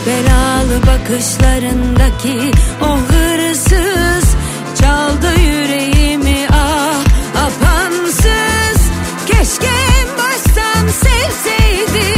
Belalı 0.06 0.82
bakışlarındaki 0.88 2.52
o 2.82 2.98
hırsız 2.98 4.36
Çaldı 4.82 5.40
yüreğimi 5.40 6.48
ah 6.52 7.04
apansız. 7.36 8.82
Keşke 9.28 9.68
en 9.68 10.08
baştan 10.18 10.88
sevseydin 10.88 12.15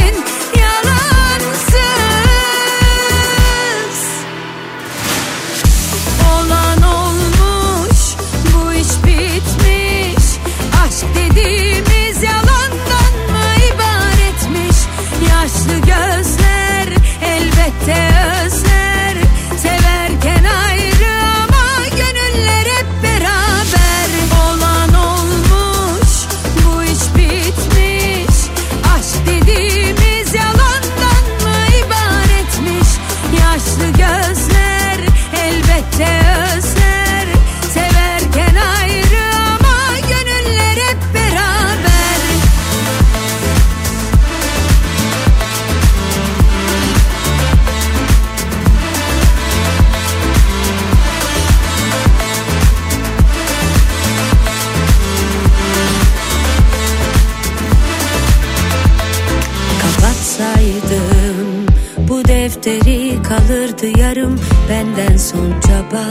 defteri 62.64 63.22
kalırdı 63.22 64.00
yarım 64.00 64.40
benden 64.70 65.16
son 65.16 65.60
çaba. 65.60 66.04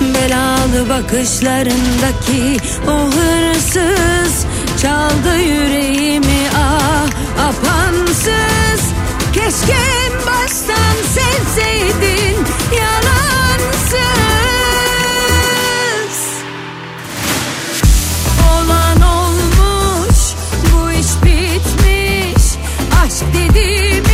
Belalı 0.00 0.88
bakışlarındaki 0.88 2.56
o 2.88 3.10
hırsız 3.10 4.46
Çaldı 4.82 5.38
yüreğimi 5.38 6.48
ah 6.56 7.06
apansız. 7.48 8.92
Keşke 9.32 9.82
baştan 10.26 10.96
sevseydin 11.14 12.36
yalansız 12.78 14.25
Aşk 23.06 23.24
dediğimiz 23.34 24.05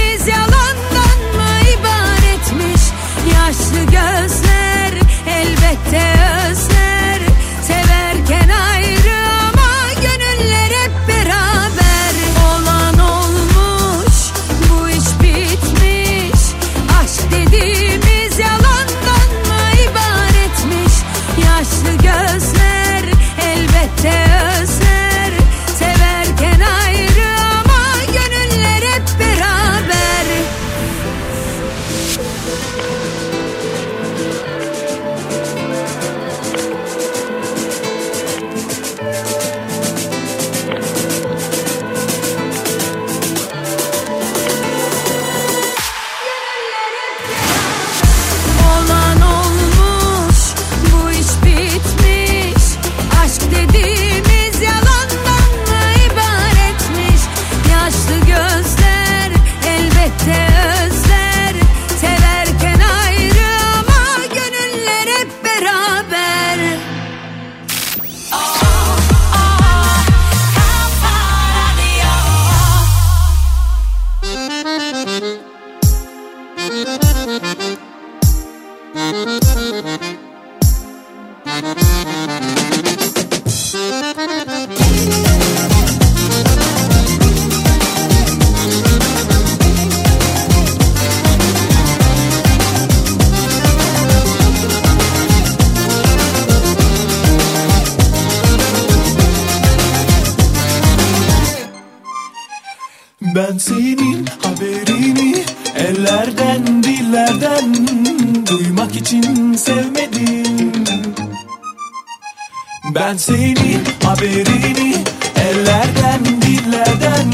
Ben 113.13 113.17
senin 113.17 113.85
haberini 114.05 114.97
ellerden 115.37 116.25
dillerden 116.43 117.33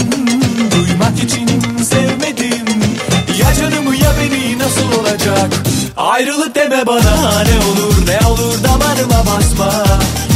duymak 0.71 1.25
için 1.25 1.49
sevmedim. 1.83 2.67
Ya 3.39 3.55
canımı 3.55 3.97
ya 3.97 4.11
beni 4.21 4.59
nasıl 4.59 5.01
olacak? 5.01 5.51
Ayrılık 5.97 6.55
deme 6.55 6.87
bana 6.87 7.43
ne 7.43 7.67
olur 7.67 7.95
ne 8.07 8.27
olur 8.29 8.55
damarıma 8.65 9.27
basma. 9.27 9.85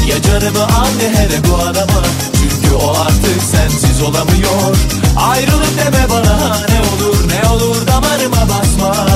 Ya 0.08 0.22
canımı 0.22 0.64
al 0.64 0.88
ne 0.98 1.18
hele 1.18 1.44
bu 1.50 1.62
adama. 1.62 2.02
Çünkü 2.32 2.74
o 2.74 2.90
artık 2.90 3.42
sensiz 3.52 4.02
olamıyor. 4.02 4.76
Ayrılık 5.16 5.78
deme 5.78 6.10
bana 6.10 6.58
ne 6.68 6.80
olur 6.94 7.16
ne 7.28 7.50
olur 7.50 7.86
damarıma 7.86 8.48
basma. 8.48 9.06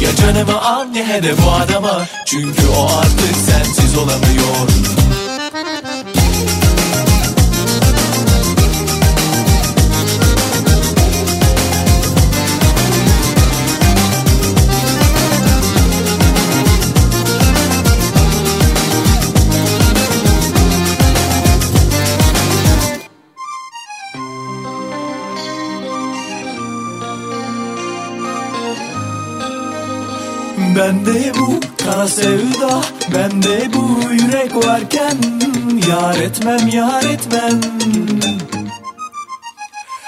Ya 0.00 0.16
canımı 0.16 0.62
al 0.62 0.84
ne 0.84 1.06
hele 1.06 1.34
bu 1.38 1.50
adama. 1.50 2.06
Çünkü 2.26 2.68
o 2.78 2.86
artık 2.98 3.36
sensiz 3.46 3.98
olamıyor 3.98 4.88
Bende 30.88 31.32
bu 31.38 31.60
kara 31.84 32.08
sevda 32.08 32.80
Bende 33.14 33.72
bu 33.74 34.12
yürek 34.12 34.56
varken 34.56 35.18
Yar 35.88 36.16
etmem 36.16 36.68
yar 36.68 37.02
etmem. 37.02 37.60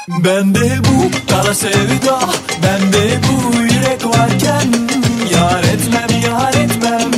Bende 0.09 0.79
bu 0.85 1.11
kara 1.31 1.55
sevda 1.55 2.21
Bende 2.63 3.21
bu 3.27 3.57
yürek 3.63 4.07
varken 4.07 4.69
Yar 5.33 5.63
etmem 5.63 6.23
yar 6.31 6.55
etmem. 6.55 7.11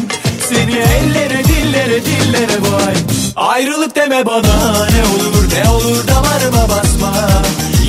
Seni 0.49 0.77
ellere 0.77 1.45
dillere 1.45 2.05
dillere 2.05 2.61
vay. 2.61 2.95
Ayrılık 3.37 3.97
deme 3.97 4.27
bana 4.27 4.87
ne 4.87 5.03
olur 5.15 5.49
ne 5.55 5.71
olur 5.71 6.09
damarıma 6.09 6.69
basma. 6.69 7.13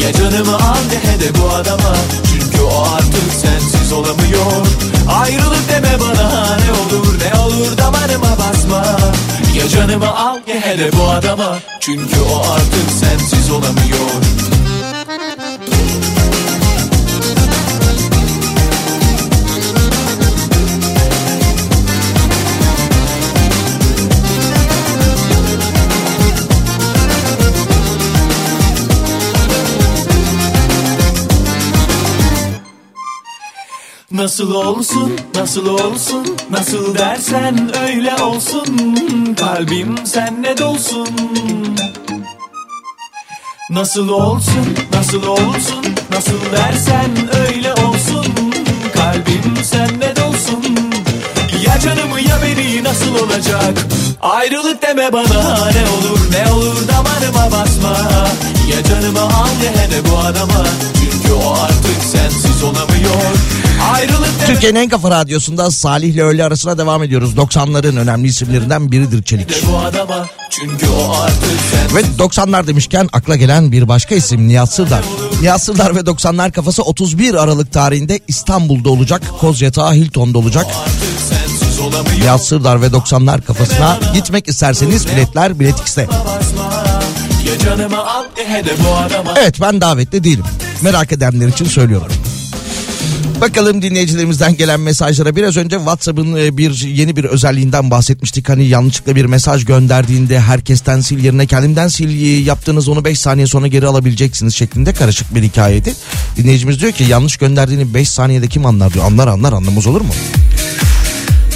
Ya 0.02 0.14
canımı 0.14 0.56
al 0.56 0.90
de 0.92 0.98
hede 0.98 1.40
bu 1.40 1.56
adama. 1.56 1.96
Çünkü 2.32 2.62
o 2.62 2.84
artık 2.96 3.34
sensiz 3.42 3.83
olamıyor. 3.94 4.68
Ayrılık 5.22 5.70
deme 5.70 6.00
bana 6.00 6.58
ne 6.58 6.72
olur 6.72 7.08
ne 7.20 7.42
olur 7.42 7.78
damarıma 7.78 8.38
basma. 8.40 8.86
Ya 9.56 9.70
canımı 9.70 10.18
al 10.18 10.38
ya 10.48 10.56
hele 10.62 10.92
bu 10.94 11.10
adama. 11.10 11.58
Çünkü 11.80 12.20
o 12.22 12.52
artık 12.52 12.92
sensiz 13.00 13.52
olamıyor 13.52 14.10
Nasıl 34.34 34.54
olsun, 34.54 35.12
nasıl 35.36 35.66
olsun, 35.68 36.38
nasıl 36.50 36.98
dersen 36.98 37.72
öyle 37.84 38.16
olsun. 38.16 38.96
Kalbim 39.40 39.96
senle 40.06 40.58
dolsun. 40.58 41.08
Nasıl 43.70 44.10
olsun, 44.10 44.76
nasıl 44.94 45.24
olsun, 45.24 45.86
nasıl 46.12 46.40
dersen 46.52 47.12
öyle 47.48 47.74
olsun. 47.74 48.26
Kalbim 48.94 49.64
senle 49.64 50.16
dolsun. 50.16 50.78
Ya 51.66 51.80
canımı 51.80 52.22
ya 52.22 52.40
beni 52.44 52.84
nasıl 52.84 53.16
olacak? 53.16 53.78
Ayrılık 54.22 54.82
deme 54.82 55.14
bana 55.14 55.70
ne 55.72 55.86
olur 55.90 56.20
ne 56.32 56.52
olur 56.52 56.88
damarıma 56.88 57.52
basma. 57.52 57.98
Ya 58.72 58.84
canımı 58.84 59.22
al 59.22 59.62
ya 59.66 59.72
hele 59.72 60.02
bu 60.12 60.18
adama. 60.18 60.66
Çünkü 61.00 61.34
o 61.34 61.54
artık 61.54 62.04
sensiz 62.12 62.64
olamıyor 62.64 63.63
Türkiye'nin 64.48 64.80
en 64.80 64.90
kafa 64.90 65.12
radyosunda 65.12 65.72
Salih 65.72 66.14
ile 66.14 66.24
öğle 66.24 66.44
arasına 66.44 66.78
devam 66.78 67.04
ediyoruz. 67.04 67.36
90'ların 67.36 68.00
önemli 68.00 68.28
isimlerinden 68.28 68.92
biridir 68.92 69.24
Çelik. 69.24 69.64
adama 69.88 70.28
Ve 71.96 72.02
90'lar 72.02 72.68
demişken 72.68 73.10
akla 73.14 73.36
gelen 73.36 73.72
bir 73.72 73.88
başka 73.88 74.16
isim 74.16 74.48
Nihat 74.48 74.74
Sırdar. 74.74 75.04
Nihat 75.42 75.64
Sırdar 75.64 75.96
ve 75.96 76.00
90'lar 76.00 76.52
kafası 76.52 76.84
31 76.84 77.34
Aralık 77.34 77.72
tarihinde 77.74 78.20
İstanbul'da 78.28 78.90
olacak. 78.90 79.22
Kozyatağı 79.40 79.94
Hilton'da 79.94 80.38
olacak. 80.38 80.66
Nihat 82.20 82.46
Sırdar 82.46 82.82
ve 82.82 82.88
90'lar 82.88 83.42
kafasına 83.42 84.00
gitmek 84.14 84.48
isterseniz 84.48 85.08
biletler 85.08 85.60
Bilet 85.60 85.76
bu 88.84 88.96
adama 88.96 89.34
Evet 89.38 89.62
ben 89.62 89.82
davetli 89.82 90.24
değilim. 90.24 90.46
Merak 90.82 91.12
edenler 91.12 91.48
için 91.48 91.66
söylüyorum. 91.66 92.08
Bakalım 93.44 93.82
dinleyicilerimizden 93.82 94.58
gelen 94.58 94.80
mesajlara 94.80 95.36
biraz 95.36 95.58
önce 95.58 95.76
WhatsApp'ın 95.76 96.36
e, 96.36 96.58
bir 96.58 96.82
yeni 96.82 97.16
bir 97.16 97.24
özelliğinden 97.24 97.92
bahsetmiştik. 97.92 98.50
Hani 98.50 98.66
yanlışlıkla 98.66 99.16
bir 99.16 99.26
mesaj 99.26 99.66
gönderdiğinde 99.66 100.40
herkesten 100.40 101.02
sil 101.08 101.20
yerine 101.24 101.48
kendimden 101.48 101.88
sil 101.96 102.12
e, 102.24 102.28
yaptığınız 102.28 102.88
onu 102.88 103.06
5 103.06 103.20
saniye 103.20 103.48
sonra 103.48 103.68
geri 103.68 103.88
alabileceksiniz 103.88 104.56
şeklinde 104.56 104.94
karışık 104.94 105.36
bir 105.36 105.44
hikayeydi. 105.44 105.94
Dinleyicimiz 106.38 106.80
diyor 106.80 106.92
ki 106.92 107.04
yanlış 107.04 107.38
gönderdiğini 107.38 107.94
5 107.94 108.10
saniyede 108.10 108.48
kim 108.48 108.66
anlar 108.66 108.94
diyor. 108.94 109.06
Anlar 109.06 109.28
anlar 109.28 109.54
anlamaz 109.54 109.88
olur 109.88 110.02
mu? 110.02 110.14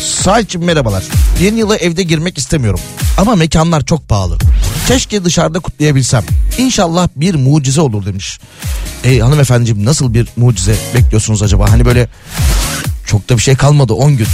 Sahipçim 0.02 0.64
merhabalar. 0.64 1.04
Yeni 1.42 1.60
yıla 1.60 1.78
evde 1.78 2.04
girmek 2.04 2.38
istemiyorum. 2.38 2.80
Ama 3.18 3.36
mekanlar 3.36 3.86
çok 3.86 4.08
pahalı. 4.08 4.38
Keşke 4.88 5.26
dışarıda 5.26 5.60
kutlayabilsem. 5.60 6.24
İnşallah 6.58 7.08
bir 7.16 7.36
mucize 7.36 7.82
olur 7.82 8.06
demiş. 8.06 8.40
E, 9.04 9.20
hanımefendiciğim 9.20 9.86
nasıl 9.86 10.14
bir 10.14 10.28
mucize 10.38 10.76
bekliyorsunuz 10.96 11.44
acaba? 11.44 11.72
Hani 11.72 11.86
böyle 11.86 12.08
çok 13.06 13.30
da 13.30 13.38
bir 13.38 13.42
şey 13.42 13.56
kalmadı 13.56 13.94
10 13.94 14.18
gün. 14.18 14.28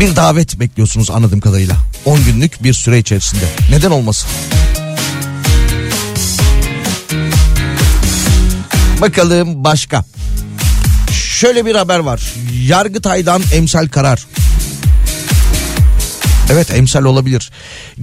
Bir 0.00 0.16
davet 0.16 0.60
bekliyorsunuz 0.60 1.10
anladığım 1.10 1.40
kadarıyla. 1.40 1.76
10 2.04 2.24
günlük 2.24 2.62
bir 2.64 2.72
süre 2.72 2.98
içerisinde. 2.98 3.44
Neden 3.70 3.90
olmasın? 3.90 4.30
Bakalım 9.00 9.64
başka. 9.64 10.04
Şöyle 11.12 11.66
bir 11.66 11.74
haber 11.74 11.98
var. 11.98 12.34
Yargıtay'dan 12.66 13.42
emsal 13.52 13.88
karar. 13.88 14.26
Evet 16.52 16.70
emsal 16.70 17.04
olabilir. 17.04 17.50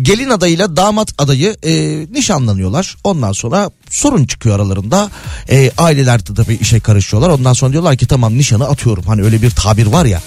Gelin 0.02 0.30
adayıyla 0.30 0.76
damat 0.76 1.14
adayı 1.18 1.56
e, 1.64 1.72
nişanlanıyorlar. 2.12 2.98
Ondan 3.04 3.32
sonra 3.32 3.70
sorun 3.90 4.26
çıkıyor 4.26 4.56
aralarında. 4.56 5.12
E, 5.50 5.72
aileler 5.78 6.28
de 6.28 6.34
tabii 6.34 6.54
işe 6.56 6.80
karışıyorlar. 6.80 7.30
Ondan 7.30 7.54
sonra 7.54 7.72
diyorlar 7.72 7.98
ki 7.98 8.08
tamam 8.08 8.38
nişanı 8.38 8.68
atıyorum. 8.68 9.04
Hani 9.08 9.24
öyle 9.24 9.42
bir 9.42 9.50
tabir 9.50 9.86
var 9.86 10.06
ya. 10.06 10.22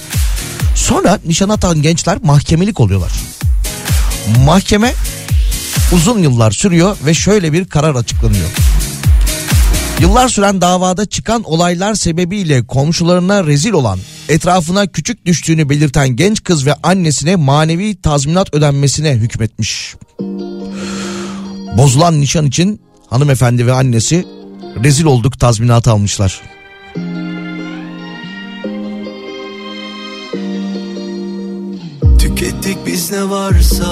Sonra 0.75 1.19
nişan 1.27 1.49
atan 1.49 1.83
gençler 1.83 2.19
mahkemelik 2.23 2.81
oluyorlar. 2.81 3.13
Mahkeme 4.45 4.95
uzun 5.93 6.19
yıllar 6.19 6.51
sürüyor 6.51 6.97
ve 7.07 7.15
şöyle 7.15 7.53
bir 7.53 7.65
karar 7.65 7.95
açıklanıyor. 7.95 8.49
Yıllar 10.01 10.29
süren 10.29 10.61
davada 10.61 11.07
çıkan 11.07 11.43
olaylar 11.43 11.95
sebebiyle 11.95 12.67
komşularına 12.67 13.47
rezil 13.47 13.73
olan, 13.73 13.99
etrafına 14.29 14.87
küçük 14.87 15.27
düştüğünü 15.27 15.69
belirten 15.69 16.09
genç 16.09 16.45
kız 16.45 16.67
ve 16.67 16.75
annesine 16.83 17.37
manevi 17.37 18.01
tazminat 18.01 18.55
ödenmesine 18.55 19.13
hükmetmiş. 19.13 19.95
Bozulan 21.79 22.21
nişan 22.21 22.47
için 22.47 22.81
hanımefendi 23.11 23.67
ve 23.67 23.73
annesi 23.73 24.25
rezil 24.85 25.05
olduk 25.05 25.41
tazminatı 25.41 25.91
almışlar. 25.91 26.41
Tükettik 32.19 32.79
biz 32.87 33.13
ne 33.13 33.31
varsa 33.31 33.87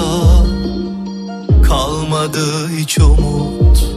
Kalmadı 1.63 2.69
hiç 2.77 2.99
umut 2.99 3.92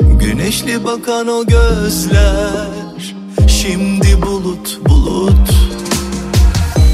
Güneşli 0.00 0.84
bakan 0.84 1.28
o 1.28 1.46
gözler 1.46 3.14
Şimdi 3.48 4.22
bulut 4.22 4.80
bulut. 4.88 5.50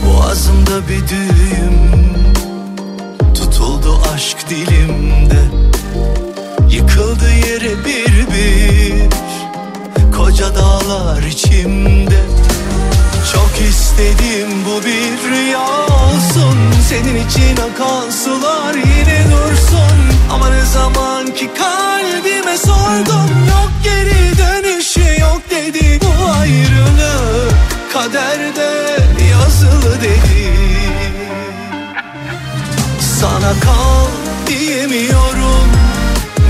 Boğazımda 0.07 0.89
bir 0.89 1.09
düğüm 1.09 1.79
Tutuldu 3.35 3.99
aşk 4.15 4.51
dilimde. 4.51 5.43
Yıkıldı 6.71 7.31
yere 7.31 7.85
bir 7.85 8.27
bir 8.33 9.11
Koca 10.17 10.55
dağlar 10.55 11.23
içimde 11.23 12.23
çok 13.33 13.69
istedim 13.69 14.49
bu 14.67 14.85
bir 14.85 15.31
rüya 15.31 15.61
olsun. 15.83 16.59
Senin 16.89 17.27
için 17.27 17.57
akan 17.57 18.11
sular 18.11 18.75
yine 18.75 19.25
dursun. 19.25 19.99
Ama 20.33 20.49
ne 20.49 20.65
zaman 20.65 21.27
ki 21.27 21.51
kalbime 21.59 22.57
sordum 22.59 23.31
Yok 23.49 23.71
geri 23.85 24.39
dönüşü 24.39 25.21
yok 25.21 25.43
dedi 25.51 26.01
Bu 26.03 26.33
ayrılık. 26.41 27.55
Kaderde 27.93 28.99
yazılı 29.31 30.01
dedi. 30.01 30.53
Sana 33.21 33.53
kal 33.61 34.07
diyemiyorum 34.47 35.69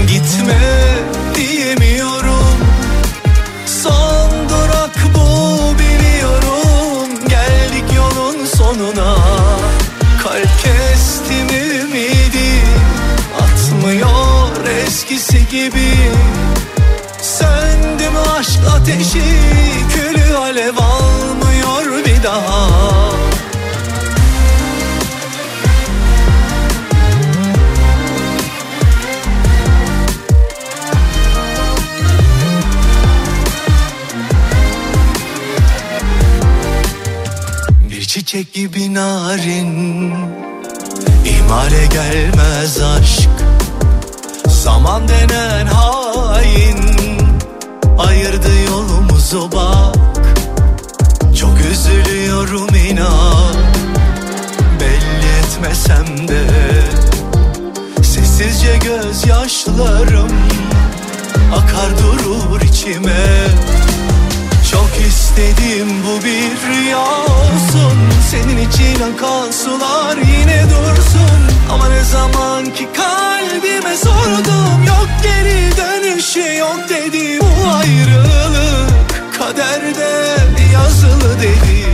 Gitme 0.09 0.61
diyemiyorum. 1.35 2.57
Son 3.67 4.32
sonuna 8.73 9.17
Kalp 10.23 10.63
kestim 10.63 11.49
ümidi? 11.49 12.63
Atmıyor 13.41 14.67
eskisi 14.87 15.49
gibi. 15.49 15.93
Söndü 17.23 18.11
mü 18.11 18.19
aşk 18.39 18.61
ateşi 18.77 19.23
Külü 19.95 20.37
alev 20.37 20.77
almıyor 20.77 22.05
bir 22.05 22.23
daha 22.23 23.12
çiçek 38.33 38.53
gibi 38.53 38.95
narin. 38.95 40.13
İhmale 41.25 41.87
gelmez 41.87 42.81
aşk. 42.81 43.29
Zaman 44.49 45.09
denen 45.09 45.67
hain. 45.67 46.79
Ayırdı 47.99 48.49
yolumuzu 48.69 49.51
bak. 49.53 49.97
Çok 51.41 51.59
üzülüyorum 51.73 52.75
inan. 52.75 53.55
Belli 54.81 55.29
etmesem 55.39 56.29
de. 56.29 56.45
Sessizce 57.97 58.79
gözyaşlarım 58.79 60.33
Akar 61.55 61.99
durur 61.99 62.61
içime 62.61 63.47
çok 64.73 65.07
istedim 65.09 65.89
bu 66.07 66.25
bir 66.25 66.51
rüya 66.69 67.01
olsun. 67.01 67.99
Senin 68.31 68.69
için 68.69 68.97
akan 69.03 69.51
sular 69.51 70.17
yine 70.17 70.65
dursun. 70.65 71.41
Ama 71.73 71.89
ne 71.89 72.05
zaman 72.05 72.65
ki 72.65 72.89
kalbime 72.97 73.97
sordum 73.97 74.85
Yok 74.87 75.09
geri 75.23 75.77
dönüşü 75.77 76.57
yok 76.59 76.81
dedi 76.89 77.41
Bu 77.41 77.75
ayrılık. 77.77 78.93
Kaderde 79.39 80.43
yazılı 80.73 81.41
dedi. 81.43 81.87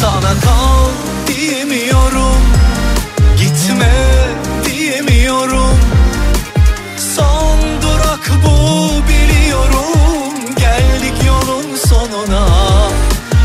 Sana 0.00 0.40
kal 0.44 0.90
diyemiyorum 1.26 2.42
Gitme 3.38 4.13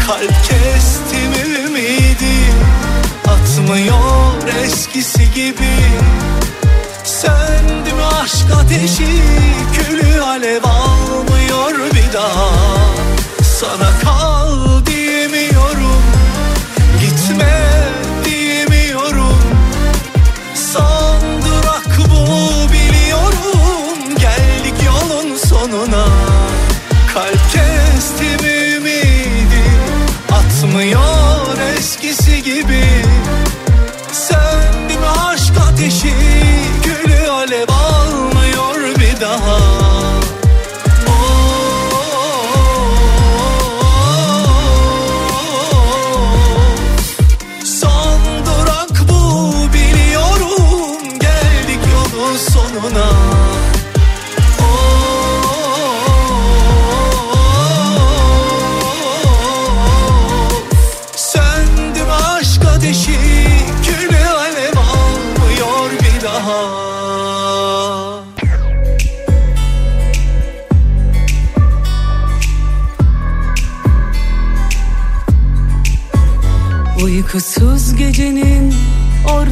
Kalp 0.10 0.44
kestim 0.44 1.34
ümidi? 1.66 2.38
Atmıyor 3.28 4.48
eskisi 4.64 5.32
gibi. 5.32 5.76
Söndü 7.04 7.94
mü 7.94 8.04
aşk 8.24 8.46
ateşi 8.62 9.24
Külü 9.74 10.22
alev 10.22 10.64
almıyor 10.64 11.92
bir 11.94 12.14
daha. 12.14 12.50
Sana 13.44 14.00
kal 14.04 14.49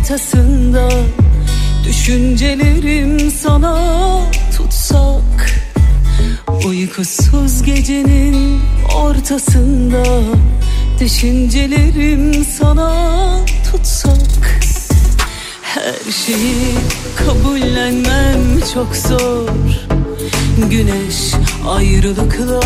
ortasında 0.08 0.90
Düşüncelerim 1.86 3.32
sana 3.32 4.22
tutsak 4.58 5.52
Uykusuz 6.68 7.64
gecenin 7.64 8.62
ortasında 8.96 10.04
Düşüncelerim 11.00 12.46
sana 12.60 13.16
tutsak. 13.72 14.60
Her 15.62 16.12
şeyi 16.12 16.76
kabullenmem 17.16 18.60
çok 18.74 18.96
zor. 18.96 19.50
Güneş 20.70 21.34
ayrılıkla 21.70 22.62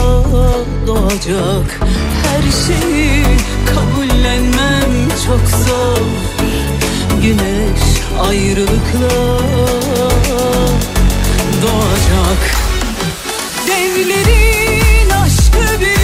doğacak. 0.87 1.79
Her 2.23 2.51
şeyi 2.67 3.23
kabullenmem 3.65 5.09
çok 5.25 5.49
zor 5.49 6.30
Güneş 7.21 7.81
ayrılıkla 8.19 9.39
doğacak. 11.61 12.55
Devlerin 13.67 15.09
aşkı 15.09 15.79
büyük 15.79 16.00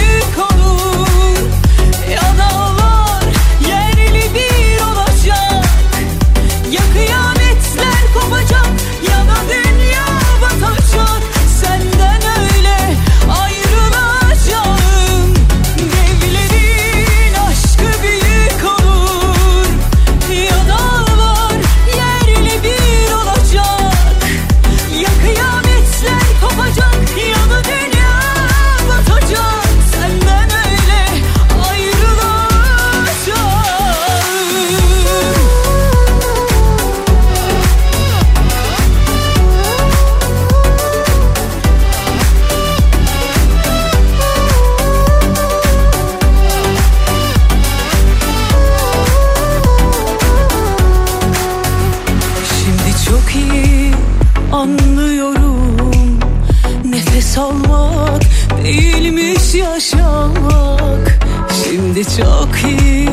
yaşamak 59.58 61.18
Şimdi 61.64 62.04
çok 62.04 62.48
iyi 62.70 63.08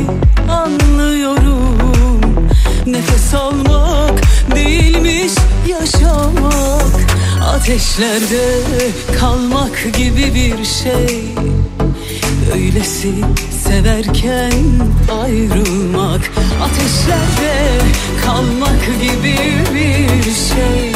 anlıyorum. 0.50 2.22
Nefes 2.86 3.34
almak 3.34 4.22
değilmiş 4.56 5.32
yaşamak. 5.68 7.06
Ateşlerde 7.56 8.60
kalmak 9.20 9.94
gibi 9.98 10.34
bir 10.36 10.66
şey. 10.66 11.26
Öylesi 12.54 13.14
severken 13.64 14.54
ayrılmak 15.24 16.32
Ateşlerde 16.64 17.82
kalmak 18.26 18.86
gibi 19.02 19.38
bir 19.74 20.24
şey. 20.24 20.92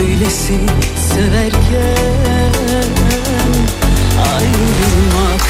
Öylesi 0.00 0.58
severken 1.14 2.46
ayrılmak. 4.36 5.42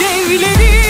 Devlerin 0.00 0.89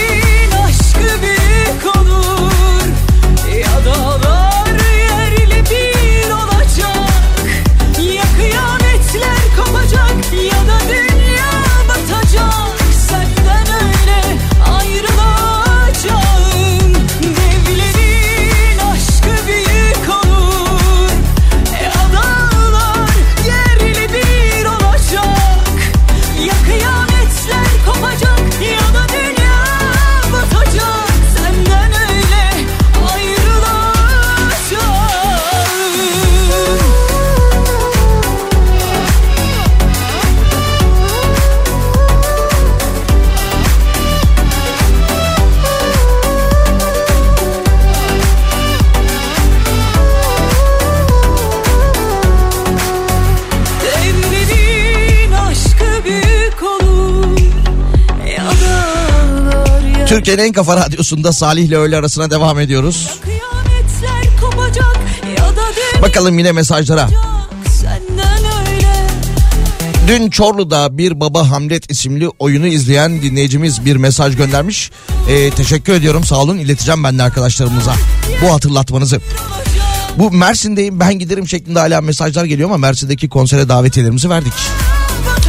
Türkiye'nin 60.11 60.43
en 60.43 60.51
kafa 60.51 60.77
radyosunda 60.77 61.33
Salih 61.33 61.63
ile 61.63 61.77
öğle 61.77 61.97
arasına 61.97 62.31
devam 62.31 62.59
ediyoruz. 62.59 63.19
kopacak 64.41 64.99
Bakalım 66.01 66.39
yine 66.39 66.51
mesajlara. 66.51 67.09
Dün 70.07 70.29
Çorlu'da 70.29 70.97
bir 70.97 71.19
baba 71.19 71.49
Hamlet 71.49 71.91
isimli 71.91 72.29
oyunu 72.39 72.67
izleyen 72.67 73.21
dinleyicimiz 73.21 73.85
bir 73.85 73.95
mesaj 73.95 74.37
göndermiş. 74.37 74.91
Ee, 75.29 75.49
teşekkür 75.49 75.93
ediyorum 75.93 76.23
sağ 76.23 76.35
olun 76.35 76.57
ileteceğim 76.57 77.03
ben 77.03 77.17
de 77.17 77.23
arkadaşlarımıza 77.23 77.93
bu 78.41 78.53
hatırlatmanızı. 78.53 79.21
Bu 80.17 80.31
Mersin'deyim 80.31 80.99
ben 80.99 81.19
giderim 81.19 81.47
şeklinde 81.47 81.79
hala 81.79 82.01
mesajlar 82.01 82.45
geliyor 82.45 82.69
ama 82.69 82.77
Mersin'deki 82.77 83.29
konsere 83.29 83.69
davetiyelerimizi 83.69 84.29
verdik. 84.29 84.53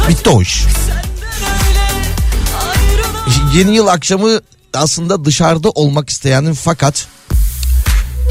Bitti 0.09 0.29
o 0.29 0.41
iş. 0.41 0.65
Yeni 3.55 3.75
yıl 3.75 3.87
akşamı 3.87 4.39
aslında 4.73 5.25
dışarıda 5.25 5.69
olmak 5.69 6.09
isteyen 6.09 6.53
fakat 6.53 7.07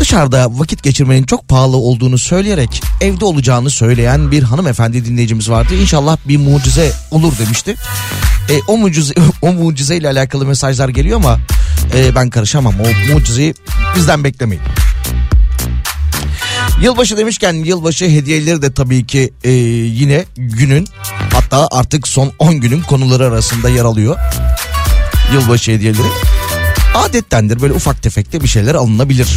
dışarıda 0.01 0.49
vakit 0.51 0.83
geçirmenin 0.83 1.23
çok 1.23 1.49
pahalı 1.49 1.77
olduğunu 1.77 2.19
söyleyerek 2.19 2.83
evde 3.01 3.25
olacağını 3.25 3.71
söyleyen 3.71 4.31
bir 4.31 4.43
hanımefendi 4.43 5.05
dinleyicimiz 5.05 5.51
vardı. 5.51 5.75
İnşallah 5.75 6.17
bir 6.29 6.37
mucize 6.37 6.93
olur 7.11 7.33
demişti. 7.39 7.77
E, 8.51 8.61
o 8.69 8.79
mucize 8.79 9.15
o 9.43 9.53
mucize 9.53 9.97
ile 9.97 10.09
alakalı 10.09 10.47
mesajlar 10.47 10.89
geliyor 10.89 11.17
ama 11.17 11.39
e, 11.95 12.15
ben 12.15 12.31
karışamam. 12.31 12.75
O 12.81 13.15
mucizeyi 13.15 13.55
bizden 13.97 14.25
beklemeyin. 14.25 14.63
Yılbaşı 16.83 17.17
demişken 17.17 17.53
yılbaşı 17.53 18.05
hediyeleri 18.05 18.63
de 18.63 18.73
tabii 18.73 19.07
ki 19.07 19.33
e, 19.45 19.51
yine 19.51 20.25
günün 20.37 20.89
hatta 21.33 21.69
artık 21.71 22.09
son 22.09 22.33
10 22.39 22.55
günün 22.55 22.83
konuları 22.83 23.27
arasında 23.27 23.69
yer 23.69 23.85
alıyor. 23.85 24.17
Yılbaşı 25.33 25.73
hediyeleri. 25.73 26.09
Adettendir 26.95 27.61
böyle 27.61 27.73
ufak 27.73 28.03
tefek 28.03 28.33
de 28.33 28.41
bir 28.41 28.49
şeyler 28.49 28.75
alınabilir. 28.75 29.29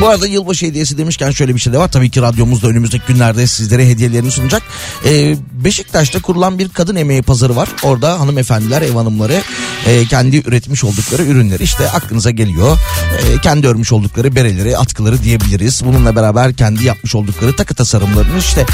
Bu 0.00 0.08
arada 0.08 0.26
yılbaşı 0.26 0.66
hediyesi 0.66 0.98
demişken 0.98 1.30
şöyle 1.30 1.54
bir 1.54 1.60
şey 1.60 1.72
de 1.72 1.78
var. 1.78 1.92
Tabii 1.92 2.10
ki 2.10 2.22
radyomuzda 2.22 2.68
önümüzdeki 2.68 3.04
günlerde 3.08 3.46
sizlere 3.46 3.88
hediyelerini 3.88 4.30
sunacak. 4.30 4.62
Ee, 5.06 5.36
Beşiktaş'ta 5.52 6.22
kurulan 6.22 6.58
bir 6.58 6.68
kadın 6.68 6.96
emeği 6.96 7.22
pazarı 7.22 7.56
var. 7.56 7.68
Orada 7.82 8.20
hanımefendiler, 8.20 8.82
ev 8.82 8.92
hanımları 8.92 9.42
e, 9.86 10.04
kendi 10.04 10.36
üretmiş 10.36 10.84
oldukları 10.84 11.22
ürünleri 11.22 11.62
işte 11.62 11.90
aklınıza 11.90 12.30
geliyor. 12.30 12.78
E, 13.18 13.40
kendi 13.40 13.68
örmüş 13.68 13.92
oldukları 13.92 14.36
bereleri, 14.36 14.78
atkıları 14.78 15.22
diyebiliriz. 15.22 15.82
Bununla 15.84 16.16
beraber 16.16 16.54
kendi 16.54 16.84
yapmış 16.84 17.14
oldukları 17.14 17.56
takı 17.56 17.74
tasarımlarını 17.74 18.38
işte 18.38 18.66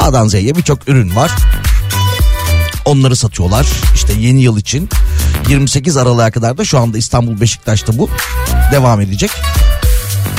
A'dan 0.00 0.28
Z'ye 0.28 0.54
birçok 0.54 0.88
ürün 0.88 1.16
var. 1.16 1.30
Onları 2.84 3.16
satıyorlar. 3.16 3.66
İşte 3.94 4.12
yeni 4.12 4.42
yıl 4.42 4.58
için 4.58 4.88
28 5.48 5.96
Aralık'a 5.96 6.30
kadar 6.30 6.58
da 6.58 6.64
şu 6.64 6.78
anda 6.78 6.98
İstanbul 6.98 7.40
Beşiktaş'ta 7.40 7.98
bu 7.98 8.08
devam 8.72 9.00
edecek. 9.00 9.30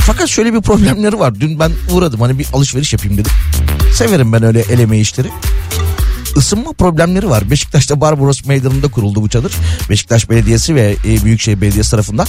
Fakat 0.05 0.29
şöyle 0.29 0.53
bir 0.53 0.61
problemleri 0.61 1.19
var. 1.19 1.39
Dün 1.39 1.59
ben 1.59 1.71
uğradım 1.91 2.21
hani 2.21 2.39
bir 2.39 2.47
alışveriş 2.53 2.93
yapayım 2.93 3.17
dedim. 3.17 3.31
Severim 3.95 4.33
ben 4.33 4.43
öyle 4.43 4.59
el 4.59 4.79
emeği 4.79 5.01
işleri. 5.01 5.27
Isınma 6.35 6.73
problemleri 6.73 7.29
var. 7.29 7.51
Beşiktaş'ta 7.51 8.01
Barbaros 8.01 8.45
Meydanı'nda 8.45 8.87
kuruldu 8.87 9.21
bu 9.21 9.29
çadır. 9.29 9.53
Beşiktaş 9.89 10.29
Belediyesi 10.29 10.75
ve 10.75 10.95
e, 11.05 11.23
Büyükşehir 11.23 11.61
Belediyesi 11.61 11.91
tarafından. 11.91 12.27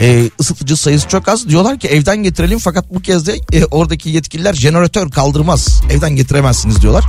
E, 0.00 0.30
ısıtıcı 0.40 0.76
sayısı 0.76 1.08
çok 1.08 1.28
az. 1.28 1.48
Diyorlar 1.48 1.78
ki 1.78 1.88
evden 1.88 2.16
getirelim 2.16 2.58
fakat 2.58 2.94
bu 2.94 3.02
kez 3.02 3.26
de 3.26 3.34
e, 3.52 3.64
oradaki 3.64 4.10
yetkililer 4.10 4.54
jeneratör 4.54 5.10
kaldırmaz. 5.10 5.82
Evden 5.90 6.16
getiremezsiniz 6.16 6.82
diyorlar. 6.82 7.04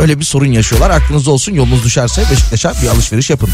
Öyle 0.00 0.18
bir 0.20 0.24
sorun 0.24 0.52
yaşıyorlar. 0.52 0.90
Aklınızda 0.90 1.30
olsun 1.30 1.54
yolunuz 1.54 1.84
düşerse 1.84 2.24
Beşiktaş'a 2.30 2.74
bir 2.82 2.88
alışveriş 2.88 3.30
yapın. 3.30 3.48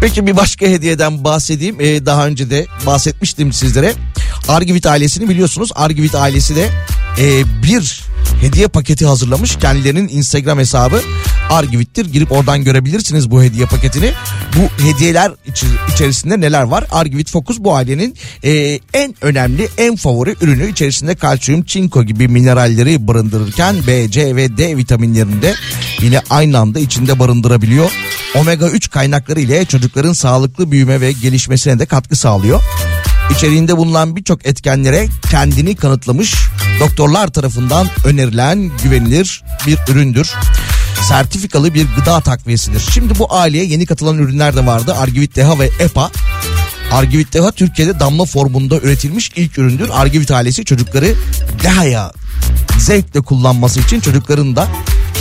Peki 0.00 0.26
bir 0.26 0.36
başka 0.36 0.66
hediyeden 0.66 1.24
bahsedeyim. 1.24 1.80
Ee, 1.80 2.06
daha 2.06 2.26
önce 2.26 2.50
de 2.50 2.66
bahsetmiştim 2.86 3.52
sizlere. 3.52 3.94
Argivit 4.48 4.86
ailesini 4.86 5.28
biliyorsunuz. 5.28 5.70
Argivit 5.74 6.14
ailesi 6.14 6.56
de 6.56 6.70
e, 7.18 7.44
bir 7.62 8.02
hediye 8.40 8.68
paketi 8.68 9.06
hazırlamış. 9.06 9.56
Kendilerinin 9.56 10.08
Instagram 10.08 10.58
hesabı 10.58 11.00
Argivit'tir. 11.50 12.06
Girip 12.06 12.32
oradan 12.32 12.64
görebilirsiniz 12.64 13.30
bu 13.30 13.42
hediye 13.42 13.66
paketini. 13.66 14.12
Bu 14.56 14.84
hediyeler 14.84 15.32
içerisinde 15.92 16.40
neler 16.40 16.62
var? 16.62 16.84
Argivit 16.90 17.30
Focus 17.30 17.58
bu 17.60 17.74
ailenin 17.74 18.14
e, 18.44 18.78
en 18.94 19.14
önemli, 19.20 19.68
en 19.78 19.96
favori 19.96 20.34
ürünü. 20.40 20.70
içerisinde 20.70 21.14
kalsiyum, 21.14 21.62
çinko 21.62 22.02
gibi 22.04 22.28
mineralleri 22.28 23.08
barındırırken 23.08 23.76
B, 23.86 24.10
C 24.10 24.36
ve 24.36 24.56
D 24.56 24.76
vitaminlerini 24.76 25.42
de 25.42 25.54
yine 26.00 26.20
aynı 26.30 26.58
anda 26.58 26.78
içinde 26.78 27.18
barındırabiliyor. 27.18 27.92
Omega 28.34 28.68
3 28.68 28.90
kaynakları 28.90 29.40
ile 29.40 29.64
çocukların 29.64 30.12
sağlıklı 30.12 30.70
büyüme 30.70 31.00
ve 31.00 31.12
gelişmesine 31.12 31.78
de 31.78 31.86
katkı 31.86 32.16
sağlıyor. 32.16 32.62
İçeriğinde 33.30 33.76
bulunan 33.76 34.16
birçok 34.16 34.46
etkenlere 34.46 35.08
kendini 35.30 35.76
kanıtlamış 35.76 36.34
doktorlar 36.82 37.28
tarafından 37.28 37.88
önerilen 38.04 38.70
güvenilir 38.82 39.42
bir 39.66 39.78
üründür. 39.88 40.32
Sertifikalı 41.08 41.74
bir 41.74 41.86
gıda 41.96 42.20
takviyesidir. 42.20 42.80
Şimdi 42.92 43.18
bu 43.18 43.34
aileye 43.34 43.64
yeni 43.64 43.86
katılan 43.86 44.18
ürünler 44.18 44.56
de 44.56 44.66
vardı. 44.66 44.94
Argivit 44.94 45.36
Deha 45.36 45.58
ve 45.58 45.70
EPA. 45.80 46.10
Argivit 46.92 47.34
Deha 47.34 47.52
Türkiye'de 47.52 48.00
damla 48.00 48.24
formunda 48.24 48.78
üretilmiş 48.78 49.30
ilk 49.36 49.58
üründür. 49.58 49.88
Argivit 49.92 50.30
ailesi 50.30 50.64
çocukları 50.64 51.14
Deha'ya 51.62 52.12
zevkle 52.78 53.20
kullanması 53.20 53.80
için 53.80 54.00
çocukların 54.00 54.56
da 54.56 54.68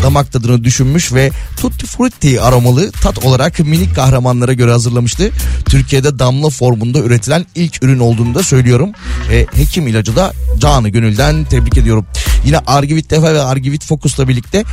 damak 0.03 0.31
tadını 0.31 0.63
düşünmüş 0.63 1.13
ve 1.13 1.31
tutti 1.57 1.85
frutti 1.85 2.41
aromalı 2.41 2.91
tat 2.91 3.25
olarak 3.25 3.59
minik 3.59 3.95
kahramanlara 3.95 4.53
göre 4.53 4.71
hazırlamıştı. 4.71 5.31
Türkiye'de 5.65 6.19
damla 6.19 6.49
formunda 6.49 6.99
üretilen 6.99 7.45
ilk 7.55 7.83
ürün 7.83 7.99
olduğunu 7.99 8.35
da 8.35 8.43
söylüyorum. 8.43 8.91
Ve 9.29 9.45
hekim 9.53 9.87
ilacı 9.87 10.15
da 10.15 10.33
canı 10.59 10.89
gönülden 10.89 11.45
tebrik 11.45 11.77
ediyorum. 11.77 12.05
Yine 12.45 12.57
Argivit 12.57 13.09
Defa 13.09 13.33
ve 13.33 13.41
Argivit 13.41 13.85
Focus'la 13.85 14.27
birlikte 14.27 14.63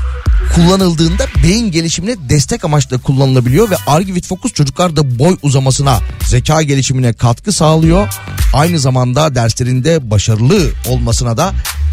kullanıldığında 0.55 1.27
beyin 1.43 1.71
gelişimine 1.71 2.17
destek 2.29 2.65
amaçlı 2.65 2.99
kullanılabiliyor 2.99 3.71
ve 3.71 3.77
Argivit 3.87 4.27
Focus 4.27 4.53
çocuklarda 4.53 5.19
boy 5.19 5.37
uzamasına, 5.43 5.99
zeka 6.27 6.63
gelişimine 6.63 7.13
katkı 7.13 7.53
sağlıyor. 7.53 8.09
Aynı 8.55 8.79
zamanda 8.79 9.35
derslerinde 9.35 10.11
başarılı 10.11 10.71
olmasına 10.89 11.37
da 11.37 11.53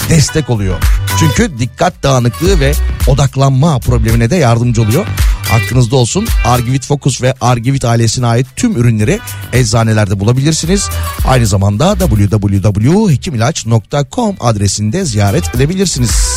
destek 0.10 0.49
oluyor. 0.49 0.78
Çünkü 1.20 1.60
dikkat 1.60 2.03
dağınıklığı 2.03 2.60
ve 2.60 2.74
odaklanma 3.08 3.80
problemine 3.80 4.30
de 4.30 4.36
yardımcı 4.36 4.82
oluyor. 4.82 5.06
Aklınızda 5.53 5.95
olsun 5.95 6.28
Argivit 6.45 6.86
Focus 6.86 7.22
ve 7.22 7.34
Argivit 7.41 7.86
ailesine 7.86 8.28
ait 8.28 8.47
tüm 8.56 8.78
ürünleri 8.78 9.20
eczanelerde 9.53 10.20
bulabilirsiniz. 10.20 10.89
Aynı 11.28 11.47
zamanda 11.47 11.95
www.hekimilaç.com 11.95 14.36
adresinde 14.39 15.06
ziyaret 15.06 15.56
edebilirsiniz. 15.56 16.35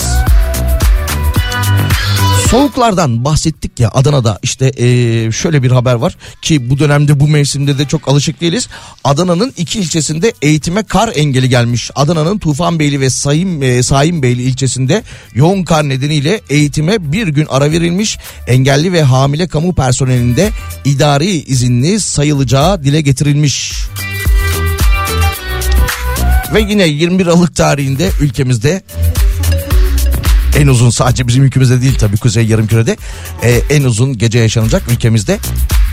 Soğuklardan 2.50 3.24
bahsettik 3.24 3.80
ya 3.80 3.90
Adana'da 3.94 4.38
işte 4.42 4.70
eee, 4.70 5.32
şöyle 5.32 5.62
bir 5.62 5.70
haber 5.70 5.94
var 5.94 6.16
ki 6.42 6.70
bu 6.70 6.78
dönemde 6.78 7.20
bu 7.20 7.28
mevsimde 7.28 7.78
de 7.78 7.84
çok 7.84 8.08
alışık 8.08 8.40
değiliz. 8.40 8.68
Adana'nın 9.04 9.52
iki 9.56 9.78
ilçesinde 9.78 10.32
eğitime 10.42 10.82
kar 10.82 11.10
engeli 11.14 11.48
gelmiş. 11.48 11.90
Adana'nın 11.94 12.38
Tufanbeyli 12.38 13.00
ve 13.00 13.10
Sayın 13.10 13.60
e, 13.60 13.82
Sayınbeyli 13.82 14.42
ilçesinde 14.42 15.02
yoğun 15.34 15.64
kar 15.64 15.88
nedeniyle 15.88 16.40
eğitime 16.50 17.12
bir 17.12 17.28
gün 17.28 17.46
ara 17.50 17.70
verilmiş. 17.70 18.18
Engelli 18.46 18.92
ve 18.92 19.02
hamile 19.02 19.48
kamu 19.48 19.74
personelinde 19.74 20.50
idari 20.84 21.30
izinli 21.30 22.00
sayılacağı 22.00 22.84
dile 22.84 23.00
getirilmiş. 23.00 23.72
Ve 26.54 26.60
yine 26.60 26.88
21 26.88 27.26
Aralık 27.26 27.56
tarihinde 27.56 28.10
ülkemizde 28.20 28.82
en 30.58 30.66
uzun 30.66 30.90
sadece 30.90 31.28
bizim 31.28 31.44
ülkemizde 31.44 31.80
değil 31.80 31.94
tabii 31.98 32.16
Kuzey 32.16 32.46
Yarımküre'de 32.46 32.96
e, 33.42 33.50
en 33.50 33.84
uzun 33.84 34.18
gece 34.18 34.38
yaşanacak 34.38 34.82
ülkemizde. 34.90 35.38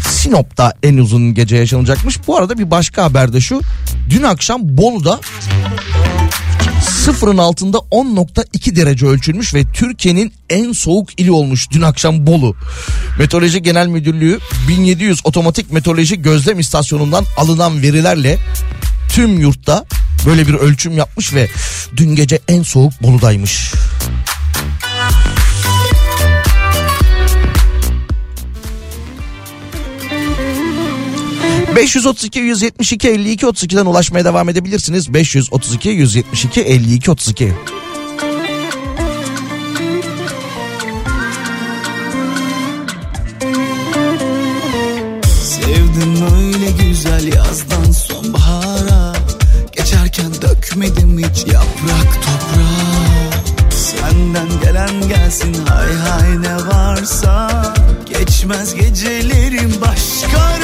Sinop'ta 0.10 0.74
en 0.84 0.98
uzun 0.98 1.34
gece 1.34 1.56
yaşanacakmış. 1.56 2.28
Bu 2.28 2.38
arada 2.38 2.58
bir 2.58 2.72
başka 2.72 3.04
haber 3.04 3.34
de 3.34 3.42
şu. 3.42 3.62
Dün 4.10 4.24
akşam 4.24 4.62
Bolu'da 4.64 5.20
sıfırın 6.82 7.38
altında 7.38 7.78
10.2 7.78 8.76
derece 8.76 9.06
ölçülmüş 9.06 9.54
ve 9.54 9.64
Türkiye'nin 9.74 10.34
en 10.50 10.72
soğuk 10.72 11.20
ili 11.20 11.32
olmuş 11.32 11.72
dün 11.72 11.82
akşam 11.82 12.28
Bolu. 12.28 12.56
Meteoroloji 13.20 13.62
Genel 13.62 13.88
Müdürlüğü 13.88 14.40
1700 14.68 15.20
otomatik 15.24 15.72
meteoroloji 15.72 16.22
gözlem 16.22 16.60
istasyonundan 16.60 17.26
alınan 17.38 17.82
verilerle 17.82 18.38
tüm 19.10 19.40
yurtta 19.40 19.86
böyle 20.26 20.48
bir 20.48 20.54
ölçüm 20.54 20.98
yapmış 20.98 21.34
ve 21.34 21.48
dün 21.98 22.16
gece 22.16 22.40
en 22.48 22.64
soğuk 22.64 23.04
Bolu'daymış. 23.04 23.72
532 31.76 32.40
172 32.40 33.08
52 33.08 33.46
32'den 33.46 33.86
ulaşmaya 33.86 34.26
devam 34.26 34.50
edebilirsiniz. 34.50 35.14
532 35.14 35.90
172 35.90 36.62
52 36.62 37.12
32. 37.12 37.54
hay 55.70 55.96
hay 55.96 56.42
ne 56.42 56.56
varsa 56.68 57.50
Geçmez 58.06 58.76
gecelerim 58.76 59.74
başka 59.82 60.56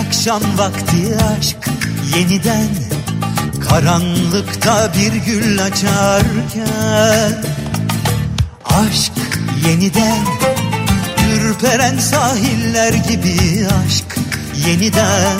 akşam 0.00 0.42
vakti 0.58 1.16
aşk 1.38 1.56
yeniden 2.16 2.68
Karanlıkta 3.68 4.92
bir 4.94 5.12
gül 5.12 5.62
açarken. 5.62 7.44
Aşk 8.64 9.12
yeniden 9.66 10.24
Ürperen 11.34 11.98
sahiller 11.98 12.92
gibi 12.92 13.66
aşk 13.84 14.18
yeniden. 14.66 15.38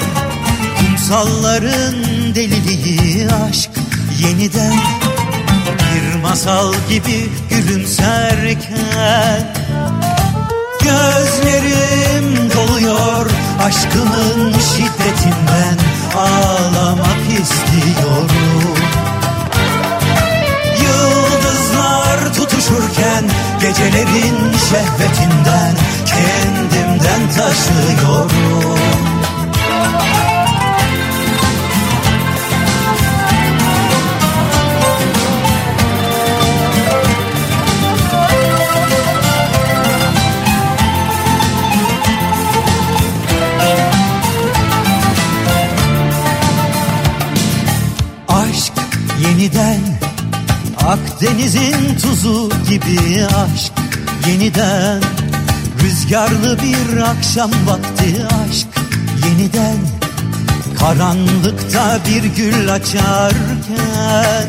Kumsalların 0.78 1.94
deliliği 2.34 3.28
aşk 3.48 3.70
yeniden. 4.18 4.78
Bir 5.78 6.22
masal 6.22 6.74
gibi 6.88 7.28
gülümserken 7.50 9.59
Gözlerim 10.90 12.50
doluyor. 12.50 13.26
Aşkının 13.64 14.52
şiddetinden 14.52 15.78
Ağlamak 16.16 17.40
istiyorum. 17.40 18.76
Yıldızlar 20.82 22.34
tutuşurken 22.34 23.24
gecelerin 23.60 24.52
şehvetinden 24.70 25.76
Kendimden 26.06 27.20
taşıyorum 27.36 29.09
Akdeniz'in 51.20 51.98
tuzu 52.02 52.50
gibi 52.68 53.26
aşk 53.26 53.72
yeniden 54.28 55.02
Rüzgarlı 55.82 56.58
bir 56.62 56.96
akşam 56.96 57.50
vakti 57.66 58.26
aşk 58.26 58.66
yeniden 59.24 59.76
Karanlıkta 60.78 61.98
bir 62.08 62.24
gül 62.24 62.72
açarken 62.72 64.48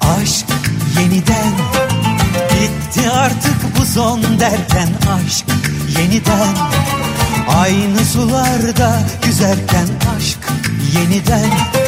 Aşk 0.00 0.46
yeniden 0.98 1.52
Bitti 2.52 3.10
artık 3.10 3.78
bu 3.80 3.86
son 3.86 4.22
derken 4.40 4.88
aşk 5.24 5.46
yeniden 5.98 6.54
Aynı 7.56 8.04
sularda 8.04 9.00
yüzerken 9.26 9.88
aşk 10.16 10.38
yeniden 10.94 11.81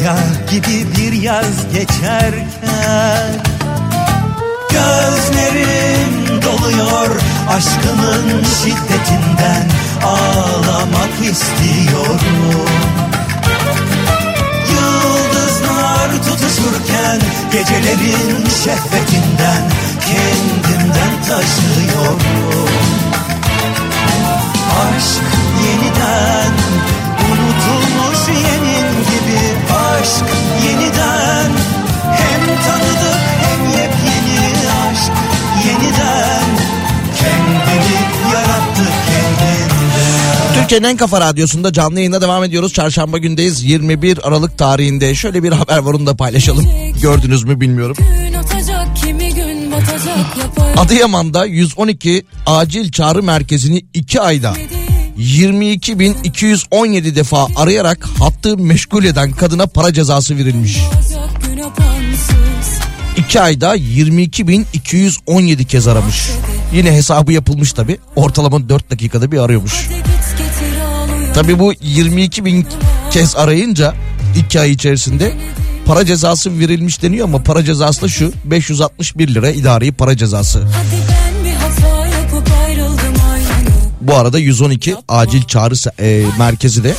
Rüya 0.00 0.16
gibi 0.50 0.86
bir 0.96 1.12
yaz 1.12 1.72
geçerken 1.72 3.30
Gözlerim 4.70 6.42
doluyor 6.42 7.20
aşkının 7.48 8.44
şiddetinden 8.44 9.68
Ağlamak 10.04 11.30
istiyorum. 11.30 12.68
Yıldızlar 14.70 16.10
tutuşurken 16.24 17.20
Gecelerin 17.52 18.46
şehvetinden 18.64 19.70
Kendimden 20.00 21.22
taşıyorum. 21.28 22.20
Aşk 24.80 25.22
yeniden 25.64 26.79
Aşk 30.00 30.24
yeniden 30.66 31.50
Hem 32.04 32.46
tanıdık 32.46 33.20
hem 33.42 33.64
yepyeni 33.66 34.70
aşk 34.70 35.12
Yeniden 35.66 36.44
Kendini 37.18 37.94
yarattı 38.32 38.82
Türkiye'nin 40.54 40.86
en 40.86 40.96
kafa 40.96 41.20
radyosunda 41.20 41.72
canlı 41.72 41.98
yayına 41.98 42.20
devam 42.20 42.44
ediyoruz. 42.44 42.72
Çarşamba 42.72 43.18
gündeyiz 43.18 43.64
21 43.64 44.28
Aralık 44.28 44.58
tarihinde. 44.58 45.14
Şöyle 45.14 45.42
bir 45.42 45.52
haber 45.52 45.78
var 45.78 45.94
onu 45.94 46.06
da 46.06 46.16
paylaşalım. 46.16 46.66
Gördünüz 47.02 47.44
mü 47.44 47.60
bilmiyorum. 47.60 47.96
Adıyaman'da 50.76 51.44
112 51.44 52.24
acil 52.46 52.92
çağrı 52.92 53.22
merkezini 53.22 53.86
2 53.94 54.20
ayda 54.20 54.54
22.217 55.20 57.14
defa 57.14 57.46
arayarak 57.56 58.08
hattı 58.18 58.58
meşgul 58.58 59.04
eden 59.04 59.32
kadına 59.32 59.66
para 59.66 59.92
cezası 59.92 60.36
verilmiş. 60.36 60.78
Olacak 60.78 61.30
gün 61.46 61.58
apansız 61.58 62.80
2 63.16 63.40
ayda 63.40 63.76
22.217 63.76 65.64
kez 65.64 65.88
aramış. 65.88 66.30
Yine 66.74 66.92
hesabı 66.92 67.32
yapılmış 67.32 67.72
tabi. 67.72 67.98
Ortalama 68.16 68.68
4 68.68 68.90
dakikada 68.90 69.32
bir 69.32 69.38
arıyormuş. 69.38 69.88
Tabi 71.34 71.58
bu 71.58 71.72
22 71.82 72.44
bin 72.44 72.66
kez 73.10 73.36
arayınca 73.36 73.94
2 74.46 74.60
ay 74.60 74.70
içerisinde 74.70 75.32
para 75.86 76.06
cezası 76.06 76.58
verilmiş 76.58 77.02
deniyor 77.02 77.24
ama 77.24 77.42
para 77.42 77.64
cezası 77.64 78.02
da 78.02 78.08
şu 78.08 78.32
561 78.44 79.28
lira 79.34 79.50
idari 79.50 79.92
para 79.92 80.16
cezası. 80.16 80.58
Hadi 80.58 80.96
ben 81.08 81.44
bir 81.44 81.50
hata 81.54 81.99
Bu 84.00 84.14
arada 84.14 84.38
112 84.38 84.96
acil 85.08 85.42
çağrı 85.42 85.74
e, 86.00 86.26
merkezi 86.38 86.84
de 86.84 86.94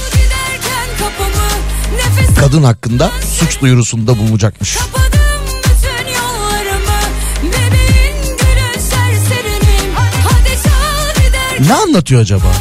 kadın 2.39 2.63
hakkında 2.63 3.11
suç 3.39 3.61
duyurusunda 3.61 4.17
bulunacakmış. 4.17 4.77
Ne 11.59 11.73
anlatıyor 11.73 12.21
acaba? 12.21 12.53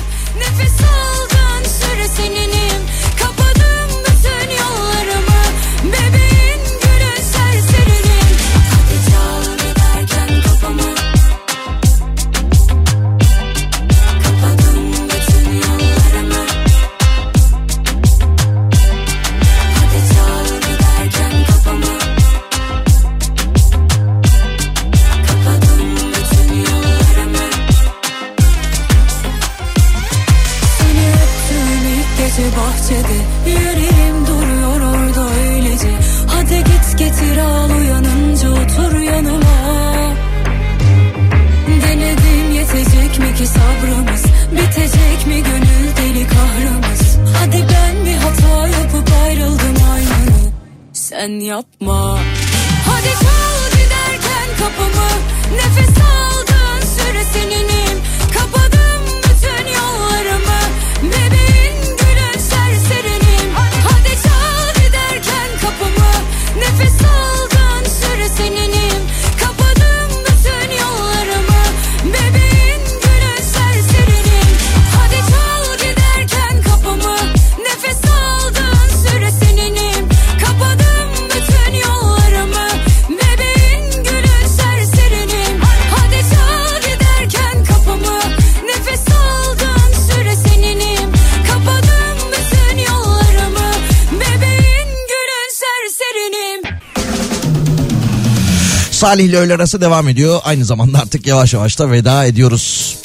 Salih 99.00 99.24
ile 99.24 99.36
öğle 99.36 99.54
arası 99.54 99.80
devam 99.80 100.08
ediyor. 100.08 100.40
Aynı 100.44 100.64
zamanda 100.64 100.98
artık 100.98 101.26
yavaş 101.26 101.54
yavaş 101.54 101.78
da 101.78 101.90
veda 101.90 102.26
ediyoruz. 102.26 102.96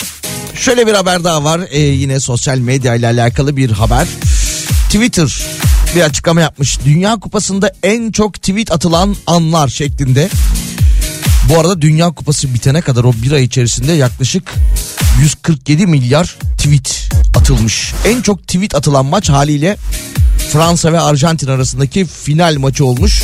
Şöyle 0.56 0.88
bir 0.88 0.93
haber 0.93 1.24
daha 1.24 1.43
var. 1.43 1.62
Ee, 1.70 1.80
yine 1.80 2.20
sosyal 2.20 2.58
medya 2.58 2.96
ile 2.96 3.08
alakalı 3.08 3.58
bir 3.58 3.72
haber. 3.72 4.08
Twitter 4.86 5.46
bir 5.96 6.02
açıklama 6.02 6.41
yapmış. 6.41 6.80
Dünya 6.86 7.16
Kupası'nda 7.16 7.72
en 7.84 8.12
çok 8.12 8.34
tweet 8.34 8.72
atılan 8.72 9.16
anlar 9.28 9.68
şeklinde. 9.68 10.30
Bu 11.50 11.60
arada 11.60 11.82
Dünya 11.82 12.12
Kupası 12.12 12.54
bitene 12.54 12.82
kadar 12.82 13.04
o 13.04 13.14
bir 13.14 13.32
ay 13.32 13.43
içerisinde 13.43 13.91
yaklaşık 13.91 14.54
147 15.22 15.88
milyar 15.88 16.36
tweet 16.58 17.10
atılmış. 17.38 17.93
En 18.06 18.22
çok 18.22 18.48
tweet 18.48 18.76
atılan 18.76 19.06
maç 19.06 19.30
haliyle 19.30 19.78
Fransa 20.54 20.93
ve 20.93 21.00
Arjantin 21.00 21.48
arasındaki 21.48 22.06
final 22.06 22.58
maçı 22.58 22.86
olmuş. 22.86 23.24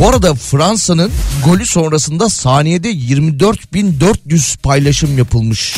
Bu 0.00 0.08
arada 0.08 0.34
Fransa'nın 0.34 1.12
golü 1.44 1.66
sonrasında 1.66 2.28
saniyede 2.28 2.92
24.400 2.92 4.58
paylaşım 4.58 5.18
yapılmış. 5.18 5.76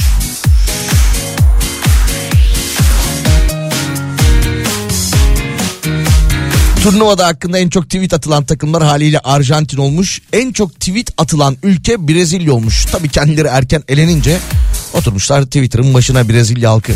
Turnuvada 6.82 7.26
hakkında 7.26 7.58
en 7.58 7.68
çok 7.68 7.84
tweet 7.84 8.14
atılan 8.14 8.44
takımlar 8.44 8.82
haliyle 8.82 9.18
Arjantin 9.18 9.78
olmuş. 9.78 10.22
En 10.32 10.52
çok 10.52 10.80
tweet 10.80 11.10
atılan 11.18 11.56
ülke 11.62 12.08
Brezilya 12.08 12.52
olmuş. 12.52 12.84
Tabii 12.84 13.08
kendileri 13.08 13.48
erken 13.48 13.82
elenince 13.88 14.38
oturmuşlar 14.94 15.42
Twitter'ın 15.42 15.94
başına 15.94 16.28
Brezilya 16.28 16.70
halkı. 16.70 16.92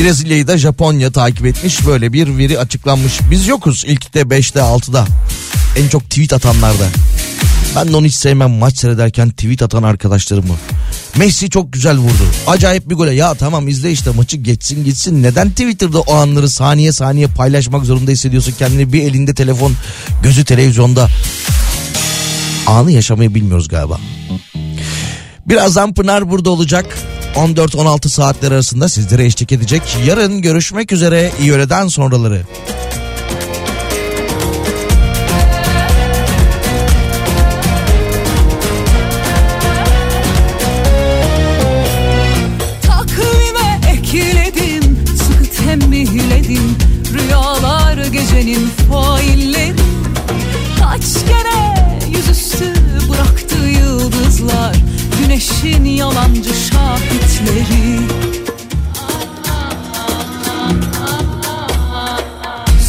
Brezilya'yı 0.00 0.46
da 0.46 0.58
Japonya 0.58 1.10
takip 1.10 1.46
etmiş. 1.46 1.86
Böyle 1.86 2.12
bir 2.12 2.38
veri 2.38 2.58
açıklanmış. 2.58 3.20
Biz 3.30 3.48
yokuz 3.48 3.84
ilkte 3.84 4.20
5'te 4.20 4.60
6'da. 4.60 5.06
En 5.76 5.88
çok 5.88 6.04
tweet 6.10 6.32
atanlarda. 6.32 6.84
Ben 7.76 7.92
de 7.92 7.96
onu 7.96 8.06
hiç 8.06 8.14
sevmem 8.14 8.50
maç 8.50 8.78
seyrederken 8.78 9.30
tweet 9.30 9.62
atan 9.62 9.82
arkadaşlarımı. 9.82 10.54
Messi 11.16 11.50
çok 11.50 11.72
güzel 11.72 11.98
vurdu. 11.98 12.24
Acayip 12.46 12.90
bir 12.90 12.94
gole. 12.94 13.14
Ya 13.14 13.34
tamam 13.34 13.68
izle 13.68 13.92
işte 13.92 14.10
maçı 14.10 14.36
geçsin 14.36 14.84
gitsin. 14.84 15.22
Neden 15.22 15.50
Twitter'da 15.50 16.00
o 16.00 16.14
anları 16.14 16.50
saniye 16.50 16.92
saniye 16.92 17.26
paylaşmak 17.26 17.84
zorunda 17.84 18.10
hissediyorsun 18.10 18.54
kendini? 18.58 18.92
Bir 18.92 19.02
elinde 19.02 19.34
telefon, 19.34 19.72
gözü 20.22 20.44
televizyonda. 20.44 21.08
Anı 22.66 22.92
yaşamayı 22.92 23.34
bilmiyoruz 23.34 23.68
galiba. 23.68 24.00
Birazdan 25.46 25.94
Pınar 25.94 26.30
burada 26.30 26.50
olacak. 26.50 26.98
14-16 27.34 28.08
saatler 28.08 28.52
arasında 28.52 28.88
sizlere 28.88 29.24
eşlik 29.24 29.52
edecek. 29.52 29.82
Yarın 30.06 30.42
görüşmek 30.42 30.92
üzere. 30.92 31.32
İyi 31.40 31.52
öğleden 31.52 31.88
sonraları. 31.88 32.42
Gecenin 48.50 48.68
failleri 48.90 49.74
Kaç 50.80 51.14
kere 51.28 51.98
yüzüstü 52.16 52.74
bıraktı 53.08 53.56
yıldızlar 53.56 54.76
Güneşin 55.20 55.84
yalancı 55.84 56.54
şahitleri. 56.54 58.00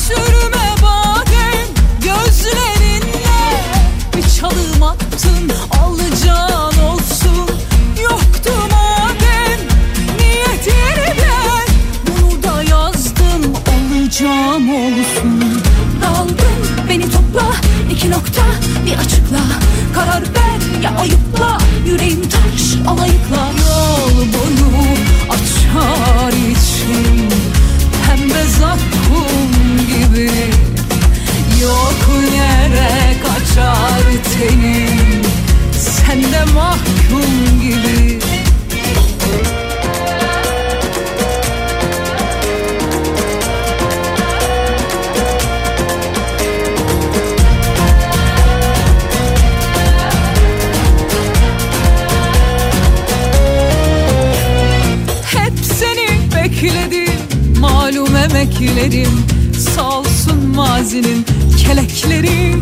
Sürme 0.08 0.76
badem 0.84 1.68
gözlerinle 2.00 3.64
Bir 4.16 4.40
çalım 4.40 4.84
attın 4.84 5.52
alacağın 5.84 6.61
alacağım 14.22 14.70
olsun. 14.70 15.62
Daldın 16.02 16.88
beni 16.90 17.04
topla. 17.04 17.52
İki 17.92 18.12
nokta 18.12 18.42
bir 18.86 18.98
açıkla. 18.98 19.40
Karar 19.96 20.22
ver 20.22 20.82
ya 20.84 20.92
ayıpla. 21.00 21.58
Yüreğim 21.86 22.22
taş 22.22 22.88
alayıkla. 22.88 23.52
Yol 23.60 24.18
boyu 24.18 24.98
açar 25.30 26.34
için 26.34 27.30
Pembe 28.08 28.44
zakkum 28.60 29.52
gibi. 29.88 30.32
Yok 31.62 32.24
yere 32.36 33.16
kaçar 33.24 34.02
tenim. 34.34 35.22
Sen 35.74 36.24
de 36.24 36.46
mahkum 36.54 37.62
gibi 37.62 38.22
malum 58.62 58.78
emeklerim 58.78 59.26
Salsın 59.76 60.56
mazinin 60.56 61.26
kelekleri. 61.58 62.56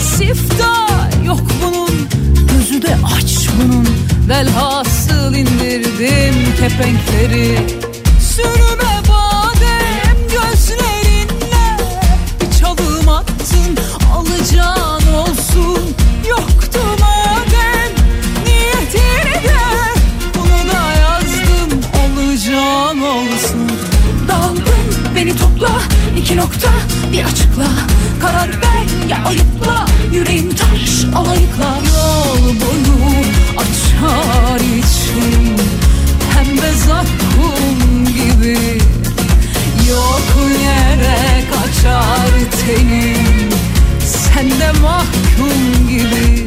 Siftah 0.00 1.26
yok 1.26 1.40
bunun 1.62 2.08
gözü 2.52 2.82
de 2.82 2.96
aç 3.16 3.48
bunun. 3.58 3.88
Velhasıl 4.28 5.34
indirdim 5.34 6.34
kepenkleri. 6.60 7.58
Sürme 8.20 8.97
iki 26.28 26.36
nokta 26.36 26.68
bir 27.12 27.24
açıkla. 27.24 27.66
Karar 28.20 28.48
ver 28.48 29.08
ya 29.08 29.24
ayıpla. 29.24 29.86
Yüreğim 30.12 30.50
taş 30.54 31.04
alayıkla. 31.14 31.78
Yol 31.88 32.44
boyu 32.44 33.24
açar 33.56 34.60
için 34.60 35.56
Pembe 36.34 36.72
zakkum 36.72 38.04
gibi. 38.04 38.58
Yok 39.90 40.50
yere 40.62 41.44
kaçar 41.50 42.30
tenim. 42.66 43.50
Sen 44.06 44.50
de 44.50 44.72
mahkum 44.80 45.88
gibi 45.88 46.46